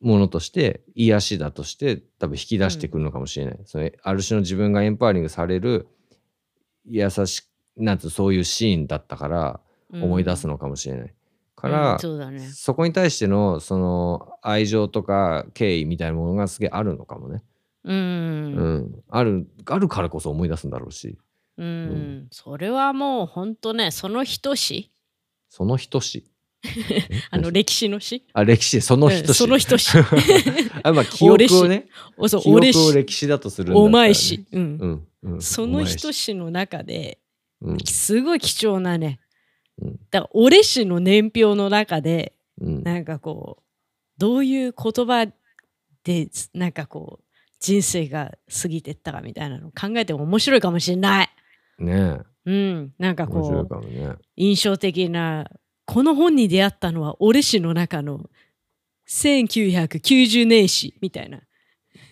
[0.00, 3.58] ものとして、癒しだとして、多分引き出してくるのかもしれない。
[3.64, 5.88] それある種の自分がエンパワリングされる、
[6.86, 9.60] 優しなんつうそういうシーンだったから、
[9.92, 11.14] 思い出すのかもしれない。
[11.58, 12.40] から、うんそうだね。
[12.40, 17.42] そこに対してのその愛情とか敬意みたいなものがすげえあるのかもね。
[17.84, 17.92] う。
[17.92, 21.18] うんん、あるあるからこそ思い出すんだろうし
[21.56, 22.28] うん。
[22.30, 24.92] それはもう本当ね、その人し、
[25.48, 26.24] その人し
[27.30, 28.24] あの歴史の詩？
[28.32, 29.96] あ歴史その人し、うんその人し。
[30.82, 31.86] あまあ記憶をね。
[32.16, 34.44] おそう記憶を歴史だとするんだね、お前し。
[34.52, 35.06] うん。
[35.22, 37.18] うん、うん、その人しの中で、
[37.60, 37.78] うん。
[37.84, 39.20] すごい貴重なね、
[39.80, 39.92] うん。
[40.10, 42.82] だから俺氏の年表の中でうん。
[42.82, 43.62] なんかこう
[44.18, 45.26] どういう言葉
[46.04, 47.24] でなんかこう
[47.60, 48.32] 人生が
[48.62, 51.30] 過ぎてったかみたいなのを考えても面白いかもしれない。
[51.78, 54.14] ねうん、なんかこうね。
[54.36, 55.50] 印象的な
[55.88, 58.28] この本に出会ったのは俺氏の中の
[59.08, 61.40] 1990年史みたいな。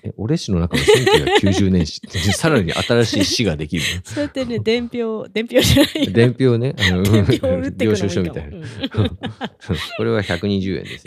[0.02, 2.00] え俺氏の中の1990年史。
[2.32, 3.82] さらに新しい詩ができる。
[4.02, 6.04] そうやってね伝票伝票じゃない。
[6.06, 6.74] よ 伝票ね。
[6.78, 8.56] あの 伝票を打ってく領収書みたいな。
[8.56, 8.64] うん。
[9.98, 11.06] これは120円です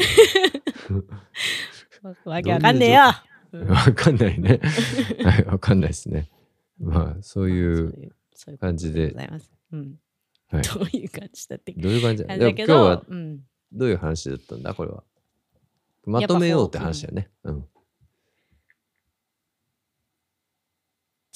[0.93, 1.03] よ
[2.23, 3.01] わけわかんねえよ。
[3.51, 3.67] うん。
[3.67, 4.59] わかんないね。
[5.23, 6.29] はい、わかんないですね。
[6.79, 9.51] まあ、そういそうう、いうそういう感じでことございます。
[9.71, 9.95] うん。
[10.51, 11.73] はい、どういう感じだって。
[11.73, 12.23] どういう感じ？
[12.25, 13.39] だ今日はうん、
[13.71, 15.03] どういう話だったんだ、これは。
[16.05, 17.29] まとめようって話だよね。
[17.43, 17.67] うん。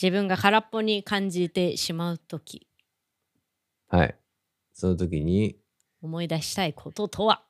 [0.02, 2.68] 自分が空っぽに感じてしまうとき、
[3.88, 4.18] はい。
[4.74, 5.60] その時に、
[6.02, 7.44] 思い出したいこととは？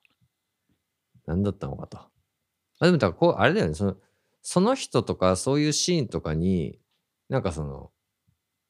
[1.26, 1.98] 何だったのかと。
[1.98, 3.74] あでも、だからこう、あれだよね。
[3.74, 3.96] その、
[4.42, 6.78] その人とか、そういうシーンとかに、
[7.30, 7.92] なんかその、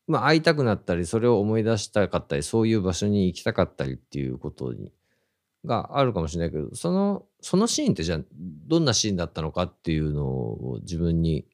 [0.07, 4.91] まあ、会いたくなったり、それを思い出したかったり、そういう場所に行きたかったりっていうことに、
[5.65, 8.19] があるかもしれないけど、その、そのシーンってじゃあ、
[8.67, 11.45] どんなシーンだったのかっていうのを自分に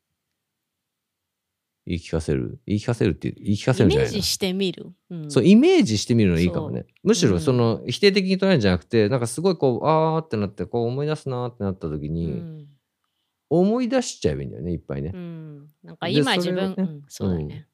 [1.86, 2.60] 言い聞かせる？
[2.66, 4.28] 言い聞かせるっていう、言い聞かせイるんじゃないなメージ。
[4.28, 4.88] してみる。
[5.12, 6.88] うんそう、イメージしてみるのいいかもね。
[7.04, 12.68] むしろ、うんその、否定的に捉えるんじゃなくて、なんかすごいこう、あーってなって、こう思い出すなーってなった時うに、ん
[13.52, 15.18] 思い出しちゃえばいいんだよね、いっぱいねう。
[15.18, 17.68] ん、なんかで今自分、うん、そうだね。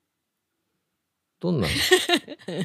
[1.40, 1.68] どんな、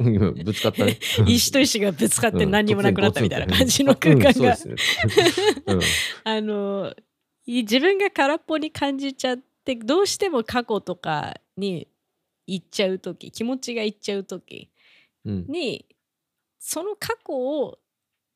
[0.01, 0.99] 今、ぶつかったね？
[1.27, 4.57] 石と石がぶつかってうん何にもなくなったみたいな感じの空間が
[6.25, 6.95] あの
[7.47, 11.89] い自分が空っぽに感じちゃってどうしても過去とかに
[12.47, 14.71] 行っちゃう時気持ちが行っちゃう時
[15.25, 15.87] うんに
[16.59, 17.79] その過去を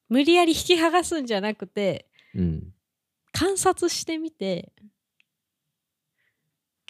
[0.09, 2.75] 無理やり引き剥がすんじゃなくてうん。
[3.33, 4.73] 観察してみて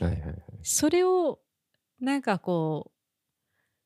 [0.01, 0.37] はいはいはい。
[0.63, 1.41] それを
[2.01, 2.94] なんかこう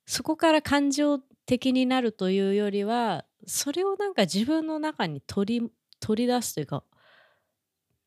[0.09, 6.83] そこから感情的になるというよりはそれをなんか自分の中に取り取り出すというか、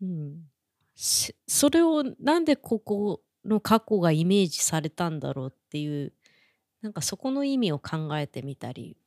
[0.01, 0.37] うん、
[0.95, 6.11] せそれをなんでここの過去がイメージされたんだろうっていう
[6.81, 8.97] なんかそこの意味を考えてみたり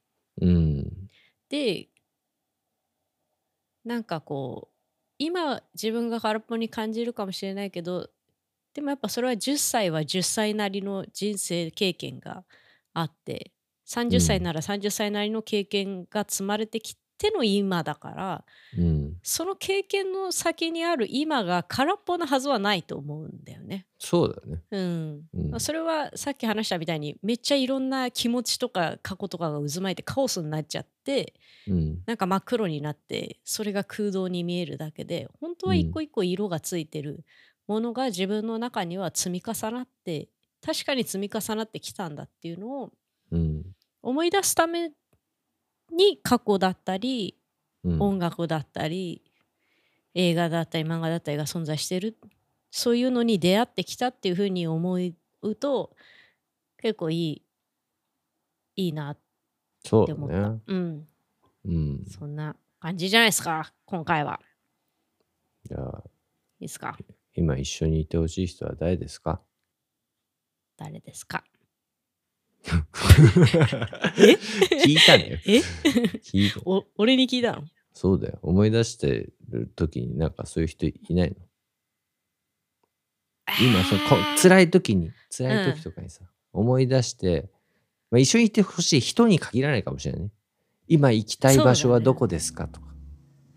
[0.40, 1.08] うん。
[1.48, 1.88] で
[3.84, 4.74] なんかこう
[5.18, 8.08] 今自分が空っぽに感じるかもしれないけど
[8.72, 12.44] でもやっぱそれは10歳は10歳なりの人生経験が
[12.94, 13.52] あって
[13.86, 18.44] 30歳なら30歳なりの経験が積まれてきての今だから
[18.76, 19.14] うん。
[19.22, 23.86] その経験の先にある今が空っぽなはずはないと思うんだよね。
[23.98, 24.62] そうだよね。
[24.70, 25.20] うん
[25.52, 31.34] うんそれはさっき話したみたいにめっちゃいろんな気持ちとか過去とかが渦巻いてカオスになっちゃって
[31.68, 32.02] うん。
[32.06, 37.24] なんか真っ黒になってそれが空洞に見えるだけで本当は一個一個色がついてる
[37.66, 40.28] ものが自分の中には積み重なって
[40.64, 42.92] 確かに積み重なってきたんだっていうのを
[43.30, 43.62] うん。
[44.02, 44.90] 思い出すため
[45.92, 47.36] に過去だったり
[47.84, 48.02] うん。
[48.02, 49.22] 音楽だったり
[50.14, 52.16] 映画だったり漫画だったりが存在してる
[52.70, 54.98] そういうのに出会ってきたっていうふうに思
[55.42, 55.94] うと
[56.78, 57.42] 結構いい
[58.76, 59.18] いいなっ
[59.84, 60.60] そうだて思った、ね。
[60.66, 61.08] うん
[61.66, 62.04] うん。
[62.06, 64.40] そんな感じじゃないですか今回は
[65.64, 66.02] じゃあ、
[66.60, 66.96] いいですか？
[67.34, 69.40] 今一緒にいてほしい人は誰ですか？
[70.76, 71.44] 誰ですか？
[72.64, 72.78] 聞
[74.92, 75.40] いたね。
[75.46, 75.58] え？
[76.18, 76.60] 聞いた。
[76.64, 77.64] お俺に聞いたの？
[77.92, 78.38] そうだよ。
[78.42, 81.36] 思い出してる時になんかそういう人いないの？
[83.60, 86.22] 今そのこ辛い時に辛い時とかにさ、
[86.52, 87.50] 思い出して、
[88.10, 90.30] まあ、一緒にいてほしい人に限らないかもしれないね。
[90.88, 92.86] 今行きたい場所はどこですかとか。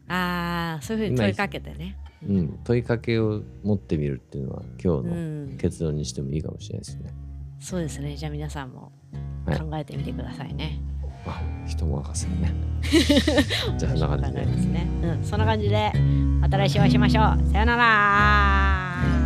[0.09, 5.15] ああそういうふうに問いかけてねう、ん、問いかけを持ってみるっていうのは今う日の
[5.53, 5.57] ん。
[5.57, 7.13] 結論にしてもいいかもしれないですね、
[7.59, 8.15] そうですね。
[8.15, 8.91] じゃあ皆さんも
[9.45, 9.59] はい。
[9.59, 10.79] 考えてみてくださいね、
[11.25, 12.53] あ人任せだね。
[13.77, 14.45] じゃあそんな感じで。
[14.73, 14.87] ね。
[15.03, 15.91] うんそんな感じで
[16.41, 17.51] また来週お会いしましょう。
[17.51, 19.16] さよなら